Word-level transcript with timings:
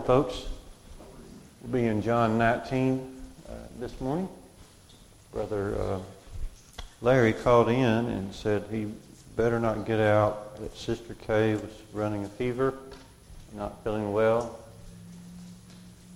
morning, 0.00 0.24
folks. 0.24 0.46
We'll 1.60 1.72
be 1.72 1.86
in 1.86 2.00
John 2.00 2.38
19 2.38 3.22
uh, 3.48 3.52
this 3.78 4.00
morning. 4.00 4.28
Brother 5.30 5.74
uh, 5.78 5.98
Larry 7.02 7.34
called 7.34 7.68
in 7.68 7.84
and 7.84 8.34
said 8.34 8.64
he 8.70 8.86
better 9.36 9.60
not 9.60 9.84
get 9.84 10.00
out, 10.00 10.56
that 10.56 10.74
Sister 10.76 11.14
Kay 11.26 11.54
was 11.54 11.70
running 11.92 12.24
a 12.24 12.28
fever, 12.28 12.74
not 13.54 13.84
feeling 13.84 14.12
well. 14.12 14.58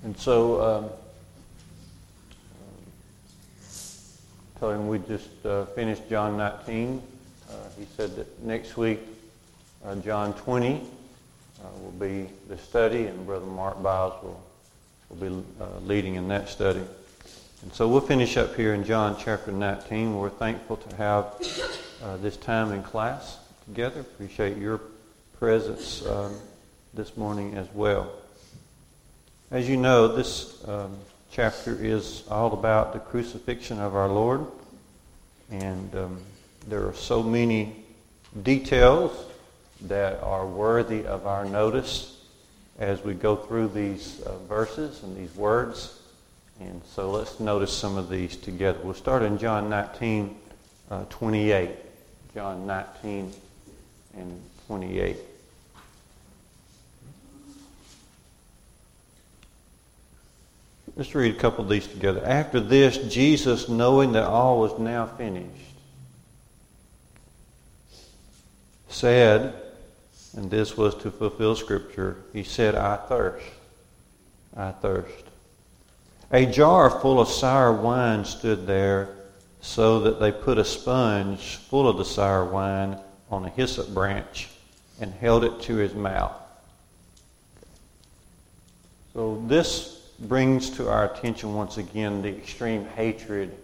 And 0.03 0.17
so 0.17 0.63
um, 0.63 0.91
told 4.61 4.77
him 4.77 4.89
we 4.89 4.99
just 5.01 5.45
uh, 5.45 5.67
finished 5.67 6.09
John 6.09 6.39
19. 6.39 7.03
Uh, 7.51 7.53
he 7.79 7.87
said 7.97 8.17
that 8.17 8.43
next 8.43 8.79
week, 8.79 9.01
uh, 9.85 9.95
John 9.97 10.33
20 10.33 10.77
uh, 10.77 10.79
will 11.83 11.93
be 11.93 12.29
the 12.49 12.59
study, 12.59 13.07
and 13.07 13.27
Brother 13.27 13.47
Mark 13.47 13.83
Biles 13.83 14.15
will, 14.23 14.43
will 15.09 15.31
be 15.31 15.45
uh, 15.61 15.79
leading 15.81 16.15
in 16.17 16.29
that 16.29 16.49
study. 16.49 16.83
And 17.63 17.73
so 17.73 17.89
we'll 17.89 18.01
finish 18.01 18.37
up 18.37 18.55
here 18.57 18.75
in 18.75 18.85
John 18.85 19.17
chapter 19.19 19.51
19. 19.51 20.17
We're 20.17 20.29
thankful 20.31 20.77
to 20.77 20.97
have 20.97 21.35
uh, 22.03 22.17
this 22.19 22.37
time 22.37 22.73
in 22.73 22.83
class 22.83 23.39
together. 23.67 24.01
Appreciate 24.01 24.59
your 24.59 24.81
presence 25.39 26.05
um, 26.07 26.35
this 26.93 27.17
morning 27.17 27.55
as 27.55 27.67
well. 27.73 28.13
As 29.51 29.69
you 29.69 29.77
know, 29.77 30.09
this 30.09 30.67
um, 30.69 30.97
chapter 31.31 31.75
is 31.75 32.25
all 32.31 32.53
about 32.53 32.93
the 32.93 32.99
crucifixion 32.99 33.81
of 33.81 33.95
our 33.95 34.09
Lord. 34.09 34.47
And 35.51 35.95
um, 35.95 36.21
there 36.69 36.87
are 36.87 36.95
so 36.95 37.23
many 37.23 37.77
details 38.43 39.13
that 39.89 40.23
are 40.23 40.47
worthy 40.47 41.07
of 41.07 41.27
our 41.27 41.45
notice 41.45 42.21
as 42.79 43.03
we 43.03 43.15
go 43.15 43.37
through 43.37 43.69
these 43.69 44.21
uh, 44.23 44.37
verses 44.49 45.03
and 45.03 45.17
these 45.17 45.35
words. 45.37 46.01
And 46.61 46.83
so 46.85 47.11
let's 47.11 47.41
notice 47.41 47.73
some 47.73 47.97
of 47.97 48.09
these 48.09 48.37
together. 48.37 48.79
We'll 48.83 48.95
start 48.95 49.23
in 49.23 49.39
John 49.39 49.69
19, 49.69 50.37
uh, 50.91 51.05
28. 51.05 51.71
John 52.35 52.67
19 52.67 53.33
and 54.17 54.43
28. 54.67 55.17
Let's 60.97 61.15
read 61.15 61.35
a 61.35 61.39
couple 61.39 61.63
of 61.63 61.71
these 61.71 61.87
together. 61.87 62.23
After 62.25 62.59
this, 62.59 62.99
Jesus, 63.13 63.69
knowing 63.69 64.13
that 64.13 64.25
all 64.25 64.61
was 64.61 64.77
now 64.81 65.07
finished, 65.07 65.49
said, 68.89 69.55
and 70.37 70.51
this 70.51 70.77
was 70.77 70.95
to 70.97 71.11
fulfill 71.11 71.55
Scripture, 71.55 72.17
he 72.33 72.43
said, 72.43 72.75
I 72.75 72.97
thirst. 72.97 73.47
I 74.57 74.73
thirst. 74.73 75.25
A 76.33 76.47
jar 76.47 76.91
full 76.91 77.21
of 77.21 77.29
sour 77.29 77.73
wine 77.73 78.25
stood 78.25 78.67
there, 78.67 79.11
so 79.61 80.01
that 80.01 80.21
they 80.21 80.33
put 80.33 80.59
a 80.59 80.65
sponge 80.65 81.57
full 81.57 81.89
of 81.89 81.97
the 81.97 82.05
sour 82.05 82.45
wine 82.45 82.99
on 83.31 83.45
a 83.45 83.49
hyssop 83.49 83.89
branch 83.95 84.49
and 85.01 85.13
held 85.13 85.45
it 85.45 85.61
to 85.63 85.77
his 85.77 85.95
mouth. 85.95 86.35
So 89.13 89.43
this 89.47 90.01
brings 90.19 90.71
to 90.71 90.91
our 90.91 91.13
attention 91.13 91.55
once 91.55 91.79
again 91.79 92.21
the 92.23 92.29
extreme 92.29 92.85
hatred 92.85 93.57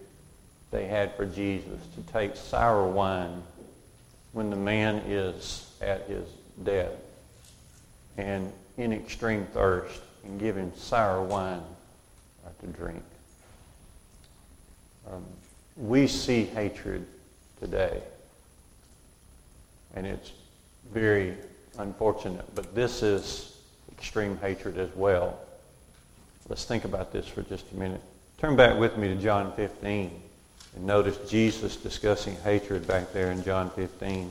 they 0.70 0.86
had 0.86 1.14
for 1.16 1.26
Jesus 1.26 1.80
to 1.96 2.12
take 2.12 2.36
sour 2.36 2.86
wine 2.86 3.42
when 4.32 4.50
the 4.50 4.56
man 4.56 4.96
is 5.06 5.68
at 5.80 6.06
his 6.06 6.24
death 6.64 6.92
and 8.16 8.52
in 8.76 8.92
extreme 8.92 9.46
thirst 9.46 10.00
and 10.24 10.40
him 10.40 10.72
sour 10.76 11.22
wine 11.22 11.62
to 12.60 12.66
drink. 12.66 13.02
Um, 15.10 15.24
we 15.76 16.06
see 16.06 16.44
hatred 16.44 17.06
today, 17.58 18.02
and 19.94 20.06
it's 20.06 20.32
very 20.92 21.34
unfortunate, 21.78 22.44
but 22.54 22.74
this 22.74 23.02
is 23.02 23.56
extreme 23.92 24.36
hatred 24.38 24.78
as 24.78 24.94
well. 24.94 25.38
Let's 26.48 26.64
think 26.64 26.84
about 26.84 27.12
this 27.12 27.26
for 27.26 27.42
just 27.42 27.70
a 27.72 27.76
minute. 27.76 28.00
Turn 28.38 28.56
back 28.56 28.78
with 28.78 28.96
me 28.96 29.08
to 29.08 29.16
John 29.16 29.52
15 29.52 30.10
and 30.76 30.86
notice 30.86 31.18
Jesus 31.28 31.76
discussing 31.76 32.36
hatred 32.44 32.86
back 32.86 33.12
there 33.12 33.30
in 33.30 33.42
John 33.44 33.70
15. 33.70 34.30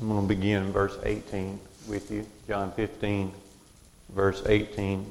I'm 0.00 0.08
going 0.08 0.22
to 0.22 0.28
begin 0.28 0.72
verse 0.72 0.98
18 1.04 1.60
with 1.86 2.10
you. 2.10 2.26
John 2.48 2.72
15, 2.72 3.32
verse 4.12 4.42
18. 4.44 5.06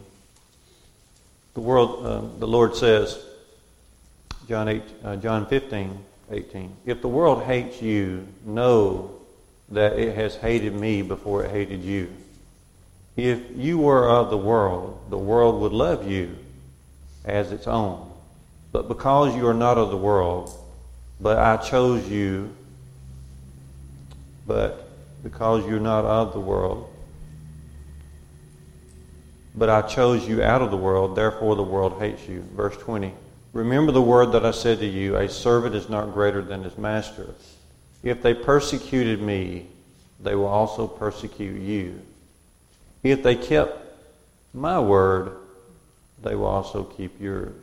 The 1.54 1.62
world, 1.62 2.06
uh, 2.06 2.40
the 2.40 2.48
Lord 2.48 2.76
says, 2.76 3.24
John 4.50 4.68
8, 4.68 4.84
uh, 5.04 5.16
John 5.18 5.46
15, 5.46 5.98
18. 6.32 6.76
If 6.86 7.02
the 7.02 7.08
world 7.08 7.44
hates 7.44 7.82
you, 7.82 8.28
know 8.46 9.22
that 9.70 9.98
it 9.98 10.16
has 10.16 10.36
hated 10.36 10.74
me 10.74 11.02
before 11.02 11.46
it 11.46 11.52
hated 11.52 11.82
you. 11.82 12.14
If 13.16 13.40
you 13.56 13.78
were 13.78 14.10
of 14.10 14.30
the 14.32 14.38
world, 14.38 15.00
the 15.10 15.18
world 15.18 15.62
would 15.62 15.72
love 15.72 16.10
you 16.10 16.36
as 17.24 17.54
its 17.54 17.68
own. 17.68 18.12
But 18.74 18.90
because 18.90 19.34
you 19.36 19.48
are 19.48 19.54
not 19.54 19.78
of 19.78 19.92
the 19.92 19.98
world, 19.98 20.52
but 21.22 21.38
I 21.38 21.58
chose 21.58 22.10
you 22.10 22.54
but 24.46 24.90
because 25.24 25.66
you're 25.68 25.80
not 25.80 26.06
of 26.06 26.34
the 26.34 26.40
world, 26.40 26.90
but 29.56 29.70
I 29.70 29.82
chose 29.84 30.28
you 30.28 30.42
out 30.42 30.62
of 30.62 30.72
the 30.72 30.78
world, 30.78 31.16
therefore 31.16 31.56
the 31.56 31.64
world 31.64 32.00
hates 32.00 32.28
you. 32.28 32.44
Verse 32.56 32.76
20. 32.78 33.14
Remember 33.54 33.92
the 33.92 34.02
word 34.02 34.32
that 34.32 34.46
I 34.46 34.52
said 34.52 34.80
to 34.80 34.86
you 34.86 35.16
a 35.16 35.30
servant 35.30 35.76
is 35.76 35.88
not 35.88 36.14
greater 36.14 36.42
than 36.42 36.64
his 36.64 36.78
master. 36.78 37.36
If 38.02 38.22
they 38.24 38.34
persecuted 38.34 39.22
me, 39.22 39.68
they 40.20 40.36
will 40.36 40.48
also 40.48 40.88
persecute 40.88 41.62
you. 41.62 42.02
If 43.04 43.22
they 43.22 43.36
kept 43.36 43.78
my 44.54 44.80
word, 44.80 45.38
they 46.22 46.36
will 46.36 46.48
also 46.48 46.84
keep 46.84 47.20
yours. 47.22 47.63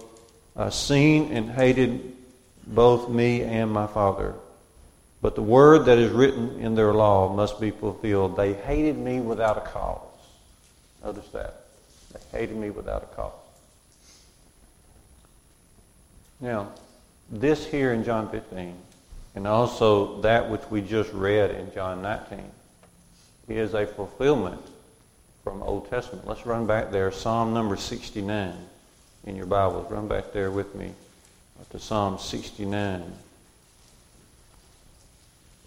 uh, 0.55 0.69
seen 0.69 1.31
and 1.31 1.49
hated 1.49 2.15
both 2.65 3.09
me 3.09 3.41
and 3.41 3.71
my 3.71 3.87
Father. 3.87 4.35
But 5.21 5.35
the 5.35 5.41
word 5.41 5.85
that 5.85 5.97
is 5.97 6.11
written 6.11 6.59
in 6.59 6.75
their 6.75 6.93
law 6.93 7.33
must 7.33 7.59
be 7.59 7.71
fulfilled. 7.71 8.35
They 8.35 8.53
hated 8.53 8.97
me 8.97 9.19
without 9.19 9.57
a 9.57 9.61
cause. 9.61 10.01
Notice 11.03 11.27
that. 11.29 11.65
They 12.13 12.39
hated 12.39 12.57
me 12.57 12.69
without 12.69 13.03
a 13.03 13.15
cause. 13.15 13.33
Now, 16.39 16.71
this 17.29 17.65
here 17.65 17.93
in 17.93 18.03
John 18.03 18.29
15, 18.29 18.75
and 19.35 19.47
also 19.47 20.21
that 20.21 20.49
which 20.49 20.61
we 20.71 20.81
just 20.81 21.13
read 21.13 21.51
in 21.51 21.71
John 21.71 22.01
19, 22.01 22.43
is 23.47 23.73
a 23.73 23.85
fulfillment 23.85 24.61
from 25.43 25.61
Old 25.61 25.89
Testament. 25.89 26.27
Let's 26.27 26.45
run 26.45 26.65
back 26.65 26.91
there, 26.91 27.11
Psalm 27.11 27.53
number 27.53 27.75
69 27.75 28.55
in 29.25 29.35
your 29.35 29.45
Bibles. 29.45 29.91
Run 29.91 30.07
back 30.07 30.33
there 30.33 30.51
with 30.51 30.73
me 30.75 30.93
to 31.69 31.79
Psalm 31.79 32.17
69. 32.17 33.03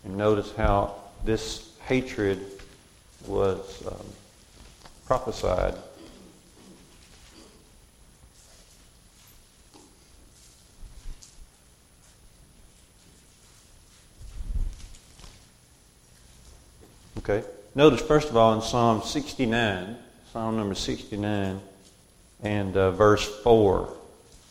And 0.05 0.17
notice 0.17 0.55
how 0.55 0.95
this 1.25 1.71
hatred 1.87 2.45
was 3.27 3.87
um, 3.87 4.07
prophesied. 5.07 5.75
Okay. 17.19 17.43
Notice, 17.75 18.03
first 18.03 18.29
of 18.29 18.37
all, 18.37 18.53
in 18.53 18.61
Psalm 18.61 19.01
69, 19.03 19.97
Psalm 20.33 20.57
number 20.57 20.75
69, 20.75 21.61
and 22.45 22.77
uh, 22.77 22.91
verse 22.93 23.27
4. 23.41 23.93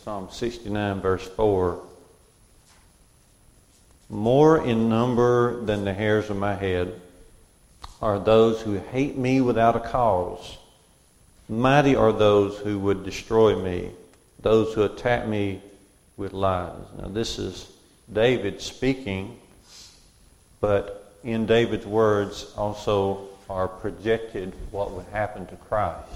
Psalm 0.03 0.27
69, 0.29 0.99
verse 0.99 1.25
4. 1.29 1.81
More 4.09 4.61
in 4.61 4.89
number 4.89 5.61
than 5.61 5.85
the 5.85 5.93
hairs 5.93 6.29
of 6.29 6.35
my 6.35 6.55
head 6.55 6.99
are 8.01 8.19
those 8.19 8.61
who 8.61 8.73
hate 8.73 9.17
me 9.17 9.39
without 9.39 9.75
a 9.77 9.79
cause. 9.79 10.57
Mighty 11.47 11.95
are 11.95 12.11
those 12.11 12.57
who 12.57 12.79
would 12.79 13.05
destroy 13.05 13.55
me, 13.55 13.91
those 14.41 14.73
who 14.73 14.83
attack 14.83 15.27
me 15.27 15.61
with 16.17 16.33
lies. 16.33 16.73
Now, 16.99 17.07
this 17.07 17.39
is 17.39 17.71
David 18.11 18.59
speaking, 18.61 19.39
but 20.59 21.13
in 21.23 21.45
David's 21.45 21.85
words 21.85 22.51
also 22.57 23.27
are 23.49 23.67
projected 23.67 24.53
what 24.71 24.91
would 24.91 25.05
happen 25.07 25.45
to 25.47 25.55
Christ. 25.55 26.09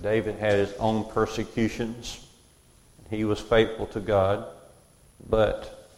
David 0.00 0.36
had 0.36 0.54
his 0.54 0.72
own 0.74 1.04
persecutions. 1.04 2.26
He 3.10 3.24
was 3.24 3.40
faithful 3.40 3.86
to 3.88 4.00
God, 4.00 4.46
but 5.28 5.88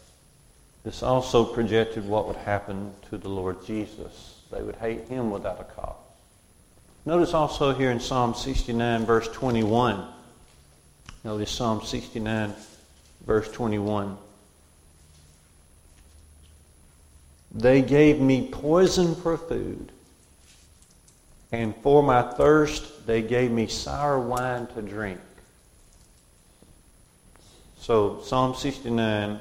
this 0.83 1.01
also 1.01 1.45
projected 1.45 2.07
what 2.07 2.27
would 2.27 2.35
happen 2.35 2.93
to 3.09 3.17
the 3.17 3.29
Lord 3.29 3.65
Jesus. 3.65 4.41
They 4.51 4.61
would 4.61 4.75
hate 4.75 5.07
him 5.07 5.31
without 5.31 5.59
a 5.59 5.63
cause. 5.63 5.95
Notice 7.05 7.33
also 7.33 7.73
here 7.73 7.91
in 7.91 7.99
Psalm 7.99 8.33
69, 8.33 9.05
verse 9.05 9.27
21. 9.29 10.05
Notice 11.23 11.51
Psalm 11.51 11.83
69, 11.83 12.53
verse 13.25 13.51
21. 13.51 14.17
They 17.51 17.81
gave 17.81 18.19
me 18.19 18.49
poison 18.51 19.15
for 19.15 19.37
food, 19.37 19.91
and 21.55 21.75
for 21.77 22.03
my 22.03 22.21
thirst 22.21 23.07
they 23.07 23.21
gave 23.21 23.49
me 23.49 23.67
sour 23.67 24.19
wine 24.19 24.67
to 24.67 24.81
drink. 24.81 25.19
So, 27.79 28.19
Psalm 28.23 28.55
69 28.55 29.39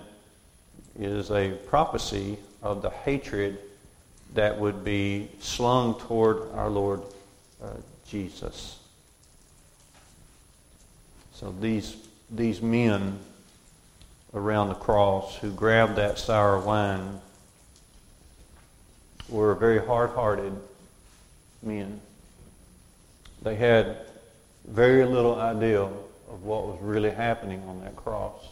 is 0.99 1.31
a 1.31 1.50
prophecy 1.66 2.38
of 2.62 2.82
the 2.82 2.90
hatred 2.90 3.58
that 4.34 4.58
would 4.58 4.84
be 4.84 5.28
slung 5.40 5.99
toward 5.99 6.52
our 6.52 6.69
Lord 6.69 7.02
uh, 7.62 7.69
Jesus. 8.06 8.78
So, 11.32 11.55
these, 11.60 11.96
these 12.31 12.62
men 12.62 13.19
around 14.34 14.69
the 14.69 14.75
cross 14.75 15.37
who 15.37 15.50
grabbed 15.50 15.96
that 15.96 16.19
sour 16.19 16.60
wine 16.60 17.20
were 19.28 19.55
very 19.55 19.84
hard 19.84 20.10
hearted 20.10 20.52
men. 21.64 22.00
They 23.43 23.56
had 23.56 23.99
very 24.66 25.05
little 25.05 25.38
idea 25.40 25.82
of 25.82 26.43
what 26.43 26.66
was 26.66 26.78
really 26.81 27.11
happening 27.11 27.62
on 27.69 27.81
that 27.82 27.96
cross. 27.96 28.49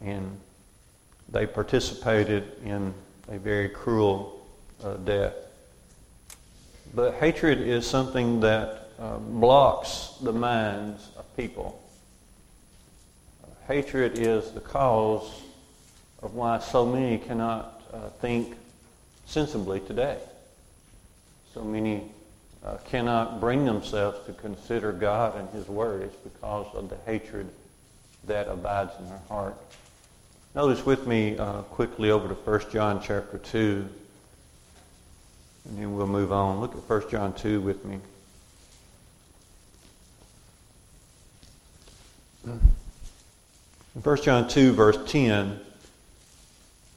And 0.00 0.38
they 1.28 1.46
participated 1.46 2.44
in 2.64 2.94
a 3.28 3.38
very 3.38 3.68
cruel 3.68 4.44
uh, 4.82 4.94
death. 4.94 5.34
But 6.94 7.14
hatred 7.14 7.60
is 7.60 7.86
something 7.86 8.40
that 8.40 8.88
uh, 8.98 9.18
blocks 9.18 10.14
the 10.20 10.32
minds 10.32 11.08
of 11.16 11.36
people. 11.36 11.82
hatred 13.66 14.18
is 14.18 14.50
the 14.52 14.60
cause 14.60 15.42
of 16.22 16.34
why 16.34 16.58
so 16.58 16.84
many 16.84 17.18
cannot 17.18 17.82
uh, 17.92 18.08
think 18.20 18.54
sensibly 19.26 19.80
today. 19.80 20.18
So 21.54 21.62
many 21.62 22.10
uh, 22.64 22.78
cannot 22.88 23.40
bring 23.40 23.64
themselves 23.64 24.18
to 24.26 24.32
consider 24.32 24.92
God 24.92 25.36
and 25.36 25.48
His 25.50 25.68
Word. 25.68 26.02
It's 26.02 26.16
because 26.16 26.66
of 26.74 26.88
the 26.88 26.96
hatred 27.04 27.48
that 28.24 28.48
abides 28.48 28.92
in 28.98 29.06
their 29.08 29.20
heart. 29.28 29.56
Notice 30.54 30.86
with 30.86 31.06
me 31.06 31.36
uh, 31.36 31.62
quickly 31.62 32.10
over 32.10 32.28
to 32.28 32.34
1 32.34 32.70
John 32.70 33.02
chapter 33.02 33.38
2, 33.38 33.88
and 35.68 35.78
then 35.78 35.94
we'll 35.94 36.06
move 36.06 36.32
on. 36.32 36.60
Look 36.60 36.74
at 36.74 36.88
1 36.88 37.10
John 37.10 37.34
2 37.34 37.60
with 37.60 37.84
me. 37.84 37.98
In 42.44 44.00
1 44.02 44.22
John 44.22 44.48
2, 44.48 44.72
verse 44.72 44.98
10, 45.06 45.60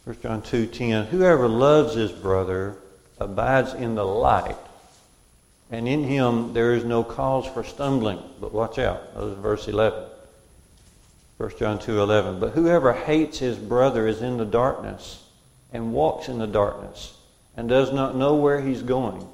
1 0.06 0.18
John 0.22 0.42
2, 0.42 0.68
10, 0.68 1.06
whoever 1.07 1.48
loves 1.48 1.96
his 1.96 2.12
brother 2.12 2.78
abides 3.20 3.74
in 3.74 3.96
the 3.96 4.06
light, 4.06 4.58
and 5.72 5.88
in 5.88 6.04
him 6.04 6.54
there 6.54 6.74
is 6.74 6.84
no 6.84 7.04
cause 7.04 7.46
for 7.48 7.64
stumbling. 7.64 8.20
But 8.40 8.54
watch 8.54 8.78
out. 8.78 9.14
That 9.14 9.24
was 9.24 9.38
verse 9.38 9.68
11. 9.68 10.04
1 11.38 11.52
John 11.58 11.80
2:11 11.80 12.40
But 12.40 12.52
whoever 12.52 12.94
hates 12.94 13.40
his 13.40 13.58
brother 13.58 14.08
is 14.08 14.22
in 14.22 14.38
the 14.38 14.46
darkness 14.46 15.24
and 15.74 15.94
walks 15.94 16.30
in 16.30 16.38
the 16.38 16.48
darkness 16.48 17.18
and 17.58 17.68
does 17.68 17.92
not 17.92 18.16
know 18.16 18.36
where 18.36 18.62
he's 18.62 18.82
going 18.82 19.28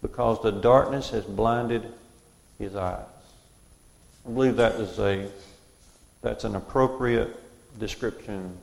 because 0.00 0.42
the 0.42 0.50
darkness 0.50 1.10
has 1.10 1.24
blinded 1.24 1.92
his 2.58 2.74
eyes. 2.74 3.04
I 4.26 4.30
believe 4.30 4.56
that 4.56 4.76
is 4.76 4.98
a 4.98 5.28
that's 6.22 6.44
an 6.44 6.54
appropriate 6.54 7.36
description 7.78 8.56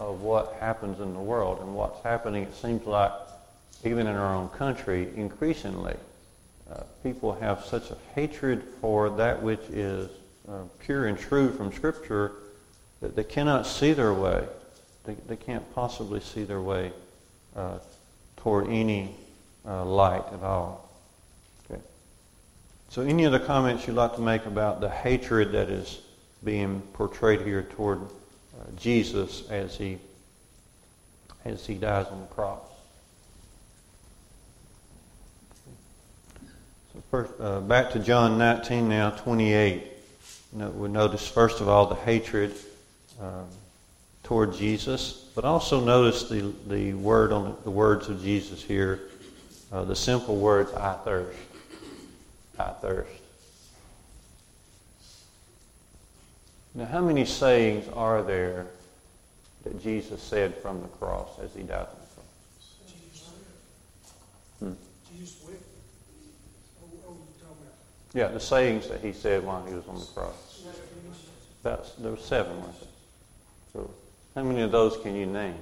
of 0.00 0.22
what 0.22 0.56
happens 0.58 1.00
in 1.00 1.14
the 1.14 1.20
world 1.20 1.60
and 1.60 1.74
what's 1.74 2.02
happening 2.02 2.42
it 2.42 2.54
seems 2.56 2.84
like 2.86 3.12
even 3.84 4.06
in 4.06 4.14
our 4.14 4.34
own 4.34 4.48
country 4.50 5.08
increasingly 5.16 5.96
uh, 6.70 6.82
people 7.02 7.32
have 7.34 7.64
such 7.64 7.90
a 7.90 7.96
hatred 8.14 8.62
for 8.80 9.10
that 9.10 9.42
which 9.42 9.60
is 9.70 10.10
uh, 10.48 10.62
pure 10.80 11.06
and 11.06 11.18
true 11.18 11.52
from 11.52 11.72
Scripture 11.72 12.32
that 13.00 13.14
they 13.16 13.24
cannot 13.24 13.66
see 13.66 13.92
their 13.92 14.14
way. 14.14 14.46
They, 15.04 15.14
they 15.26 15.36
can't 15.36 15.74
possibly 15.74 16.20
see 16.20 16.44
their 16.44 16.60
way 16.60 16.92
uh, 17.54 17.78
toward 18.36 18.68
any 18.68 19.14
uh, 19.66 19.84
light 19.84 20.24
at 20.32 20.42
all. 20.42 20.88
Okay. 21.70 21.80
So, 22.88 23.02
any 23.02 23.26
other 23.26 23.38
comments 23.38 23.86
you'd 23.86 23.96
like 23.96 24.14
to 24.14 24.20
make 24.20 24.46
about 24.46 24.80
the 24.80 24.88
hatred 24.88 25.52
that 25.52 25.68
is 25.68 26.00
being 26.44 26.80
portrayed 26.92 27.42
here 27.42 27.62
toward 27.62 28.00
uh, 28.00 28.64
Jesus 28.76 29.48
as 29.50 29.76
he 29.76 29.98
as 31.44 31.66
he 31.66 31.74
dies 31.74 32.06
on 32.06 32.20
the 32.20 32.26
cross? 32.26 32.60
So 36.92 37.01
first, 37.12 37.32
uh, 37.40 37.60
back 37.60 37.90
to 37.90 37.98
John 37.98 38.38
19 38.38 38.88
now, 38.88 39.10
28 39.10 39.82
we 40.54 40.88
notice, 40.88 41.28
first 41.28 41.60
of 41.60 41.68
all, 41.68 41.84
the 41.84 41.94
hatred 41.94 42.54
um, 43.20 43.44
toward 44.22 44.54
Jesus, 44.54 45.28
but 45.34 45.44
also 45.44 45.78
notice 45.84 46.30
the, 46.30 46.54
the 46.68 46.94
word 46.94 47.30
on 47.30 47.54
the, 47.64 47.70
words 47.70 48.08
of 48.08 48.22
Jesus 48.22 48.62
here, 48.62 49.00
uh, 49.70 49.84
the 49.84 49.94
simple 49.94 50.36
words, 50.36 50.72
I 50.72 50.94
thirst. 51.04 51.38
I 52.58 52.68
thirst. 52.68 53.10
Now, 56.74 56.86
how 56.86 57.02
many 57.02 57.26
sayings 57.26 57.86
are 57.94 58.22
there 58.22 58.68
that 59.64 59.82
Jesus 59.82 60.22
said 60.22 60.54
from 60.56 60.80
the 60.80 60.88
cross 60.88 61.28
as 61.44 61.52
he 61.54 61.62
died 61.62 61.80
on 61.80 61.96
the 64.60 64.64
cross? 64.64 64.76
Hmm? 64.76 65.71
Yeah, 68.14 68.28
the 68.28 68.40
sayings 68.40 68.88
that 68.88 69.00
he 69.00 69.12
said 69.12 69.44
while 69.44 69.64
he 69.64 69.74
was 69.74 69.86
on 69.88 69.98
the 69.98 70.04
cross. 70.04 70.64
About, 71.62 71.90
there 71.98 72.10
were 72.10 72.16
seven, 72.16 72.60
weren't 72.60 72.80
there? 72.80 72.88
So, 73.72 73.90
how 74.34 74.42
many 74.42 74.60
of 74.62 74.70
those 74.70 74.98
can 74.98 75.14
you 75.14 75.26
name? 75.26 75.54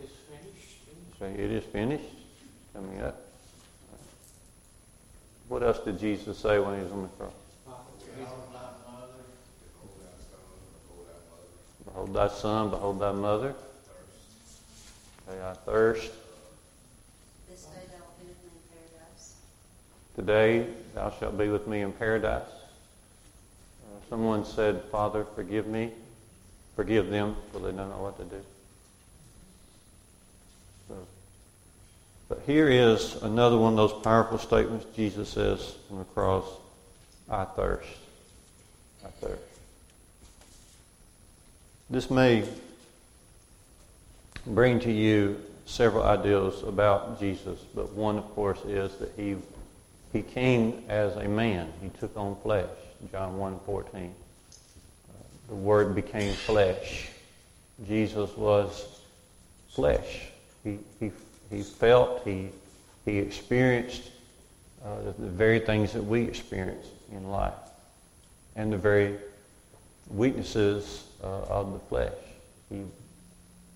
It's 0.00 0.12
finished. 0.30 1.18
Say, 1.18 1.32
it 1.32 1.50
is 1.50 1.64
finished. 1.64 2.04
Coming 2.72 3.02
up. 3.02 3.20
What 5.48 5.62
else 5.62 5.80
did 5.80 5.98
Jesus 5.98 6.38
say 6.38 6.58
when 6.58 6.78
he 6.78 6.84
was 6.84 6.92
on 6.92 7.02
the 7.02 7.08
cross? 7.08 7.32
Behold 11.84 12.14
thy 12.14 12.28
son, 12.28 12.70
behold 12.70 13.00
thy 13.00 13.12
mother. 13.12 13.54
Say, 15.28 15.42
I 15.42 15.52
thirst. 15.52 16.12
Today 20.16 20.66
thou 20.94 21.10
shalt 21.18 21.38
be 21.38 21.48
with 21.48 21.66
me 21.66 21.80
in 21.80 21.92
paradise. 21.92 22.42
Uh, 22.42 24.10
someone 24.10 24.44
said, 24.44 24.82
Father, 24.90 25.26
forgive 25.34 25.66
me. 25.66 25.90
Forgive 26.76 27.08
them, 27.10 27.36
for 27.50 27.58
they 27.58 27.72
don't 27.72 27.90
know 27.90 28.02
what 28.02 28.18
to 28.18 28.24
do. 28.24 28.42
So, 30.88 30.96
but 32.28 32.42
here 32.46 32.68
is 32.68 33.22
another 33.22 33.56
one 33.56 33.72
of 33.72 33.76
those 33.76 34.02
powerful 34.02 34.38
statements 34.38 34.86
Jesus 34.94 35.28
says 35.28 35.74
on 35.90 35.98
the 35.98 36.04
cross 36.04 36.46
I 37.30 37.44
thirst. 37.44 37.88
I 39.04 39.08
thirst. 39.08 39.42
This 41.88 42.10
may 42.10 42.44
bring 44.46 44.80
to 44.80 44.90
you 44.90 45.40
several 45.66 46.04
ideas 46.04 46.62
about 46.62 47.20
Jesus, 47.20 47.58
but 47.74 47.92
one, 47.92 48.18
of 48.18 48.24
course, 48.34 48.60
is 48.66 48.94
that 48.96 49.12
he 49.16 49.36
he 50.12 50.22
came 50.22 50.84
as 50.88 51.16
a 51.16 51.28
man. 51.28 51.72
He 51.80 51.88
took 51.88 52.16
on 52.16 52.36
flesh. 52.42 52.68
John 53.10 53.38
1.14. 53.38 53.84
Uh, 53.84 54.10
the 55.48 55.54
Word 55.54 55.94
became 55.94 56.34
flesh. 56.34 57.08
Jesus 57.86 58.36
was 58.36 59.00
flesh. 59.70 60.28
He, 60.62 60.78
he, 61.00 61.10
he 61.50 61.62
felt, 61.62 62.22
he, 62.24 62.50
he 63.04 63.18
experienced 63.18 64.10
uh, 64.84 65.00
the, 65.02 65.12
the 65.12 65.28
very 65.28 65.58
things 65.58 65.92
that 65.92 66.02
we 66.02 66.22
experience 66.22 66.86
in 67.10 67.30
life 67.30 67.54
and 68.54 68.72
the 68.72 68.78
very 68.78 69.16
weaknesses 70.10 71.04
uh, 71.22 71.26
of 71.26 71.72
the 71.72 71.78
flesh. 71.78 72.12
He, 72.68 72.82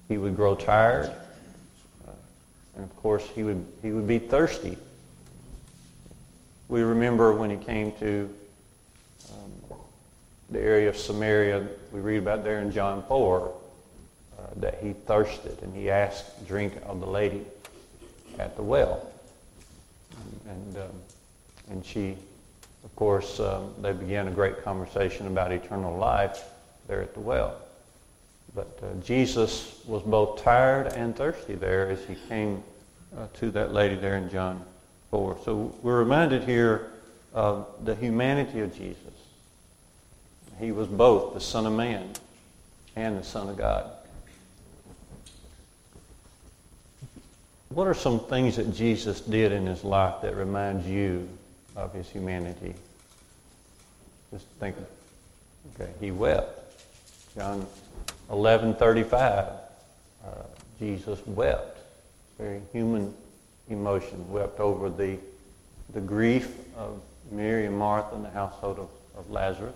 he 0.08 0.18
would 0.18 0.36
grow 0.36 0.54
tired, 0.54 1.06
uh, 2.06 2.12
and 2.76 2.84
of 2.84 2.94
course, 2.96 3.26
he 3.34 3.42
would, 3.42 3.64
he 3.82 3.90
would 3.90 4.06
be 4.06 4.18
thirsty. 4.18 4.76
We 6.68 6.82
remember 6.82 7.32
when 7.32 7.50
he 7.50 7.56
came 7.56 7.92
to 7.92 8.28
um, 9.32 9.78
the 10.50 10.60
area 10.60 10.88
of 10.88 10.96
Samaria, 10.96 11.68
we 11.92 12.00
read 12.00 12.18
about 12.18 12.42
there 12.42 12.60
in 12.60 12.72
John 12.72 13.04
4, 13.06 13.54
uh, 14.38 14.42
that 14.56 14.78
he 14.82 14.92
thirsted 14.92 15.62
and 15.62 15.74
he 15.76 15.90
asked 15.90 16.46
drink 16.48 16.74
of 16.84 16.98
the 16.98 17.06
lady 17.06 17.42
at 18.38 18.56
the 18.56 18.62
well. 18.62 19.08
And, 20.48 20.76
um, 20.76 20.90
and 21.70 21.84
she, 21.84 22.16
of 22.84 22.96
course, 22.96 23.38
um, 23.38 23.72
they 23.80 23.92
began 23.92 24.26
a 24.26 24.32
great 24.32 24.64
conversation 24.64 25.28
about 25.28 25.52
eternal 25.52 25.96
life 25.96 26.42
there 26.88 27.00
at 27.00 27.14
the 27.14 27.20
well. 27.20 27.56
But 28.56 28.78
uh, 28.82 29.00
Jesus 29.04 29.80
was 29.86 30.02
both 30.02 30.42
tired 30.42 30.88
and 30.88 31.14
thirsty 31.14 31.54
there 31.54 31.90
as 31.90 32.04
he 32.06 32.16
came 32.28 32.64
uh, 33.16 33.26
to 33.34 33.52
that 33.52 33.72
lady 33.72 33.94
there 33.94 34.16
in 34.16 34.28
John 34.30 34.64
4. 35.10 35.38
So 35.44 35.74
we're 35.82 35.98
reminded 35.98 36.44
here 36.44 36.90
of 37.32 37.66
the 37.84 37.94
humanity 37.94 38.60
of 38.60 38.76
Jesus. 38.76 38.98
He 40.58 40.72
was 40.72 40.88
both 40.88 41.34
the 41.34 41.40
Son 41.40 41.66
of 41.66 41.72
Man 41.72 42.12
and 42.96 43.18
the 43.18 43.22
Son 43.22 43.48
of 43.48 43.56
God. 43.56 43.90
What 47.68 47.86
are 47.86 47.94
some 47.94 48.20
things 48.20 48.56
that 48.56 48.74
Jesus 48.74 49.20
did 49.20 49.52
in 49.52 49.66
his 49.66 49.84
life 49.84 50.22
that 50.22 50.34
reminds 50.34 50.86
you 50.86 51.28
of 51.74 51.92
his 51.92 52.08
humanity? 52.08 52.74
Just 54.32 54.46
think. 54.60 54.76
Okay, 55.74 55.90
he 56.00 56.10
wept. 56.10 56.82
John 57.34 57.66
11:35. 58.30 59.52
Uh, 60.24 60.28
Jesus 60.78 61.20
wept. 61.26 61.78
Very 62.38 62.62
human 62.72 63.12
emotion. 63.68 64.30
Wept 64.30 64.60
over 64.60 64.90
the 64.90 65.18
the 65.94 66.00
grief 66.00 66.58
of 66.76 67.00
Mary 67.30 67.66
and 67.66 67.78
Martha 67.78 68.14
and 68.14 68.24
the 68.24 68.30
household 68.30 68.78
of, 68.78 68.88
of 69.18 69.30
Lazarus. 69.30 69.74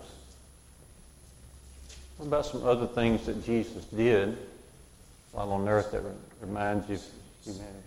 What 2.17 2.27
about 2.27 2.45
some 2.45 2.63
other 2.63 2.85
things 2.85 3.25
that 3.25 3.43
Jesus 3.43 3.85
did 3.85 4.37
while 5.31 5.51
on 5.51 5.67
earth 5.67 5.91
that 5.91 6.03
reminds 6.41 6.87
you 6.89 6.95
of 6.95 7.03
humanity? 7.43 7.77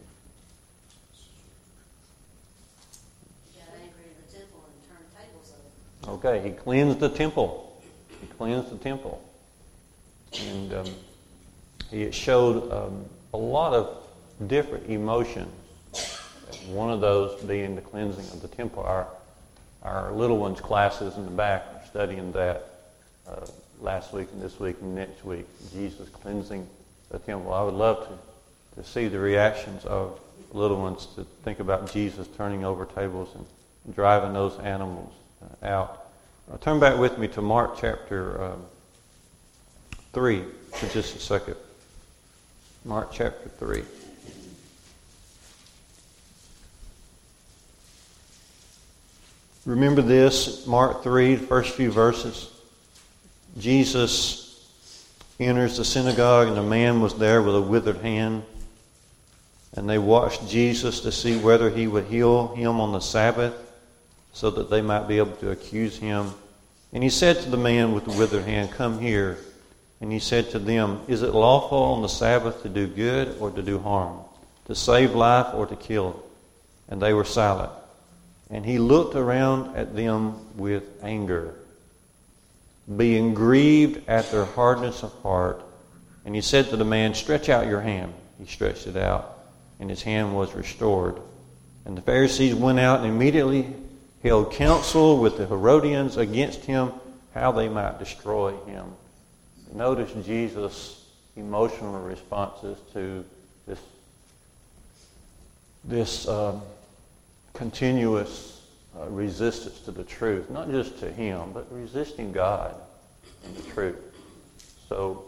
Okay, 6.07 6.43
he 6.43 6.51
cleansed 6.51 7.01
the 7.01 7.09
temple. 7.09 7.81
He 8.21 8.27
cleansed 8.27 8.71
the 8.71 8.77
temple. 8.77 9.23
And 10.39 10.75
um, 10.75 10.87
he 11.91 12.11
showed 12.11 12.71
um, 12.71 13.07
a 13.33 13.39
lot 13.39 13.73
of 13.73 14.49
different 14.49 14.91
emotions. 14.91 15.49
One 16.69 16.91
of 16.91 17.01
those 17.01 17.41
being 17.43 17.75
the 17.75 17.83
cleansing 17.83 18.25
of 18.33 18.43
the 18.43 18.49
temple. 18.49 18.83
Our, 18.83 19.07
our 19.83 20.13
little 20.13 20.39
ones' 20.39 20.61
classes 20.61 21.17
in 21.17 21.25
the 21.25 21.31
back 21.31 21.63
are 21.75 21.87
studying 21.87 22.33
that 22.33 22.67
uh, 23.29 23.47
last 23.81 24.13
week 24.13 24.29
and 24.33 24.43
this 24.43 24.59
week 24.59 24.77
and 24.81 24.95
next 24.95 25.25
week. 25.25 25.47
Jesus 25.73 26.09
cleansing 26.09 26.67
the 27.11 27.19
temple. 27.19 27.53
I 27.53 27.63
would 27.63 27.75
love 27.75 28.09
to, 28.09 28.83
to 28.83 28.89
see 28.89 29.09
the 29.09 29.19
reactions 29.19 29.85
of 29.85 30.19
little 30.53 30.81
ones 30.81 31.07
to 31.17 31.25
think 31.43 31.61
about 31.61 31.93
Jesus 31.93 32.29
turning 32.37 32.65
over 32.65 32.87
tables 32.87 33.29
and 33.35 33.95
driving 33.95 34.33
those 34.33 34.59
animals 34.61 35.13
uh, 35.43 35.67
out. 35.67 36.07
Uh, 36.51 36.57
turn 36.59 36.79
back 36.79 36.99
with 36.99 37.19
me 37.19 37.29
to 37.29 37.43
Mark 37.43 37.77
chapter 37.81 38.43
um, 38.43 38.63
3 40.13 40.45
for 40.73 40.87
just 40.89 41.17
a 41.17 41.19
second. 41.19 41.57
Mark 42.85 43.11
chapter 43.13 43.49
3. 43.49 43.83
Remember 49.65 50.03
this, 50.03 50.67
Mark 50.67 51.03
3, 51.03 51.37
the 51.37 51.47
first 51.47 51.75
few 51.75 51.91
verses. 51.91 52.51
Jesus 53.59 54.45
enters 55.41 55.79
the 55.79 55.85
synagogue, 55.87 56.49
and 56.49 56.59
a 56.59 56.63
man 56.63 57.01
was 57.01 57.15
there 57.15 57.41
with 57.41 57.57
a 57.57 57.63
withered 57.63 57.97
hand. 57.99 58.43
And 59.73 59.89
they 59.89 59.99
watched 59.99 60.49
Jesus 60.49 61.01
to 61.01 61.11
see 61.11 61.39
whether 61.39 61.71
he 61.71 61.87
would 61.87 62.05
heal 62.05 62.55
him 62.55 62.79
on 62.79 62.93
the 62.93 63.01
Sabbath 63.01 63.55
so 64.35 64.51
that 64.51 64.69
they 64.69 64.83
might 64.83 65.09
be 65.09 65.17
able 65.17 65.37
to 65.37 65.51
accuse 65.51 65.97
him. 65.97 66.33
And 66.93 67.03
he 67.03 67.09
said 67.09 67.41
to 67.41 67.49
the 67.49 67.57
man 67.57 67.93
with 67.95 68.05
the 68.05 68.13
withered 68.13 68.45
hand, 68.45 68.71
Come 68.71 68.99
here. 68.99 69.39
And 70.03 70.13
he 70.13 70.19
said 70.19 70.51
to 70.51 70.59
them, 70.59 71.01
Is 71.09 71.23
it 71.23 71.33
lawful 71.33 71.79
on 71.79 72.03
the 72.03 72.09
Sabbath 72.09 72.63
to 72.65 72.69
do 72.69 72.87
good 72.87 73.39
or 73.41 73.51
to 73.51 73.63
do 73.63 73.79
harm, 73.79 74.21
to 74.67 74.75
save 74.75 75.15
life 75.15 75.55
or 75.55 75.67
to 75.67 75.77
kill? 75.77 76.23
And 76.89 77.01
they 77.01 77.15
were 77.15 77.25
silent. 77.25 77.73
And 78.51 78.65
he 78.65 78.79
looked 78.79 79.15
around 79.15 79.77
at 79.77 79.97
them 79.97 80.57
with 80.57 80.85
anger, 81.03 81.55
being 82.97 83.35
grieved 83.35 84.09
at 84.09 84.31
their 84.31 84.45
hardness 84.45 85.03
of 85.03 85.13
heart. 85.23 85.63
And 86.25 86.35
he 86.35 86.41
said 86.41 86.69
to 86.71 86.77
the 86.77 86.85
man, 86.85 87.15
Stretch 87.15 87.49
out 87.49 87.67
your 87.67 87.81
hand. 87.81 88.13
He 88.39 88.47
stretched 88.47 88.87
it 88.87 88.97
out, 88.97 89.39
and 89.81 89.89
his 89.89 90.03
hand 90.03 90.35
was 90.35 90.55
restored. 90.55 91.17
And 91.85 91.97
the 91.97 92.03
Pharisees 92.03 92.55
went 92.55 92.79
out 92.79 93.01
and 93.01 93.09
immediately 93.09 93.67
held 94.23 94.53
counsel 94.53 95.19
with 95.19 95.37
the 95.37 95.47
Herodians 95.47 96.17
against 96.17 96.65
him, 96.65 96.93
how 97.35 97.53
they 97.53 97.69
might 97.69 97.99
destroy 97.99 98.55
him. 98.65 98.87
Notice 99.73 100.13
Jesus' 100.25 101.05
emotional 101.37 102.01
responses 102.01 102.79
to 102.93 103.25
this, 103.67 103.81
this 105.85 106.29
um, 106.29 106.63
continuous 107.55 108.61
uh, 108.99 109.09
resistance 109.09 109.81
to 109.81 109.91
the 109.91 110.05
truth, 110.05 110.51
not 110.51 110.71
just 110.71 110.99
to 111.01 111.11
him, 111.11 111.53
but 111.53 111.67
resisting 111.73 112.31
God 112.33 112.75
and 113.45 113.57
the 113.57 113.63
truth. 113.73 113.97
So 114.89 115.25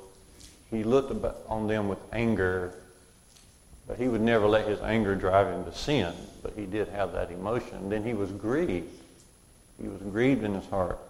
he 0.71 0.85
looked 0.85 1.25
on 1.49 1.67
them 1.67 1.89
with 1.89 1.99
anger, 2.13 2.75
but 3.89 3.99
he 3.99 4.09
would 4.09 4.21
never 4.21 4.47
let 4.47 4.69
his 4.69 4.81
anger 4.81 5.15
drive 5.15 5.49
him 5.49 5.65
to 5.65 5.73
sin 5.73 6.13
but 6.47 6.55
he 6.57 6.65
did 6.65 6.87
have 6.91 7.13
that 7.13 7.33
emotion. 7.33 7.89
Then 7.89 8.05
he 8.05 8.15
was 8.15 8.31
grieved. 8.31 9.03
He 9.83 9.89
was 9.89 10.01
grieved 10.01 10.45
in 10.45 10.55
his 10.55 10.67
heart 10.67 11.01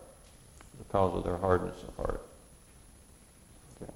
because 0.78 1.14
of 1.14 1.24
their 1.24 1.36
hardness 1.36 1.76
of 1.86 1.94
heart. 1.96 2.22
Okay. 3.82 3.92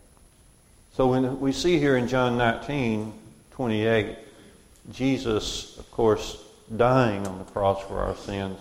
So 0.93 1.07
when 1.07 1.41
we 1.41 1.53
see 1.53 1.79
here 1.79 1.97
in 1.97 2.09
John 2.09 2.37
19, 2.37 3.15
28, 3.53 4.19
Jesus, 4.93 5.79
of 5.79 5.91
course, 5.91 6.45
dying 6.77 7.27
on 7.27 7.39
the 7.39 7.45
cross 7.45 7.83
for 7.83 7.99
our 7.99 8.17
sins, 8.17 8.59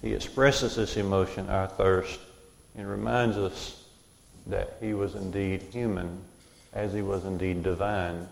he 0.00 0.14
expresses 0.14 0.76
this 0.76 0.96
emotion, 0.96 1.48
our 1.48 1.68
thirst, 1.68 2.18
and 2.76 2.88
reminds 2.88 3.36
us 3.36 3.84
that 4.46 4.76
he 4.80 4.94
was 4.94 5.14
indeed 5.14 5.62
human 5.72 6.20
as 6.72 6.92
he 6.92 7.02
was 7.02 7.24
indeed 7.24 7.62
divine. 7.62 8.28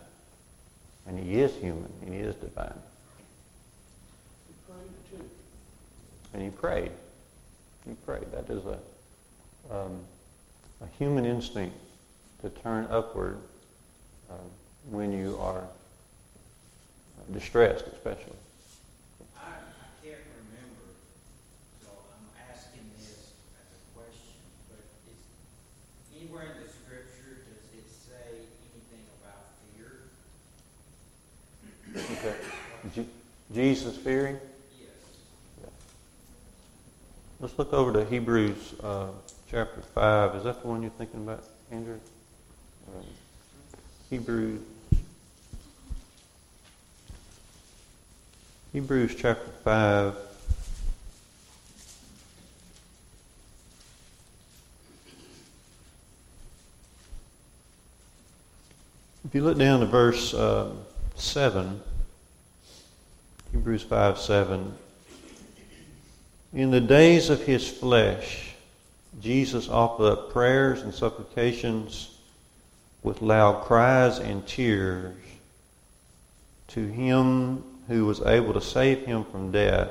And 1.07 1.19
he 1.19 1.41
is 1.41 1.55
human, 1.57 1.93
and 2.03 2.15
he 2.15 2.21
is 2.21 2.35
divine. 2.37 2.79
And 6.33 6.43
he 6.43 6.51
prayed. 6.51 6.93
He 7.87 7.95
prayed. 8.07 8.31
That 8.33 8.49
is 8.51 8.63
a, 8.65 8.79
um, 9.75 9.99
a 10.81 10.87
human 10.99 11.25
instinct 11.25 11.77
to 12.43 12.51
turn 12.51 12.87
upward 12.91 13.39
uh, 14.31 14.35
when 14.91 15.13
you 15.13 15.37
are 15.41 15.65
distressed, 17.33 17.87
especially. 17.89 18.37
I, 19.37 19.41
I 19.41 20.07
can't 20.07 20.23
remember, 20.39 20.87
so 21.83 21.89
I'm 22.15 22.27
asking 22.49 22.87
this 22.97 23.33
as 23.59 23.69
a 23.75 23.81
question, 23.99 24.39
but 24.71 24.81
is 25.11 25.19
anywhere 26.17 26.45
in 26.45 26.63
the 26.63 26.71
scripture 26.71 27.43
does 27.43 27.65
it 27.75 27.91
say 27.91 28.47
anything 28.71 29.05
about 29.19 29.51
fear? 29.75 30.09
Okay. 32.19 33.07
Jesus 33.53 33.97
fearing? 33.97 34.39
Yes. 34.79 35.71
Let's 37.41 37.59
look 37.59 37.73
over 37.73 37.93
to 37.93 38.05
Hebrews 38.05 38.75
uh, 38.81 39.09
chapter 39.51 39.81
5. 39.81 40.37
Is 40.37 40.45
that 40.45 40.63
the 40.63 40.69
one 40.69 40.83
you're 40.83 40.93
thinking 40.93 41.23
about, 41.23 41.43
Andrew? 41.73 41.99
Uh, 42.89 43.03
Hebrews. 44.09 44.61
Hebrews 48.73 49.17
chapter 49.19 49.51
5. 49.65 50.15
If 59.25 59.35
you 59.35 59.43
look 59.43 59.59
down 59.59 59.81
to 59.81 59.87
verse 59.87 60.35
uh, 60.35 60.73
7, 61.17 61.81
Hebrews 63.53 63.83
5 63.83 64.19
7, 64.19 64.75
in 66.53 66.71
the 66.71 66.81
days 66.81 67.31
of 67.31 67.43
his 67.43 67.69
flesh, 67.69 68.55
Jesus 69.21 69.69
offered 69.69 70.13
up 70.13 70.33
prayers 70.33 70.83
and 70.83 70.95
supplications 70.95 72.17
with 73.03 73.23
loud 73.23 73.65
cries 73.65 74.19
and 74.19 74.47
tears 74.47 75.17
to 76.69 76.87
him 76.87 77.65
who 77.89 78.07
was 78.07 78.21
able 78.21 78.53
to 78.53 78.61
save 78.61 79.05
him 79.05 79.25
from 79.25 79.51
death, 79.51 79.91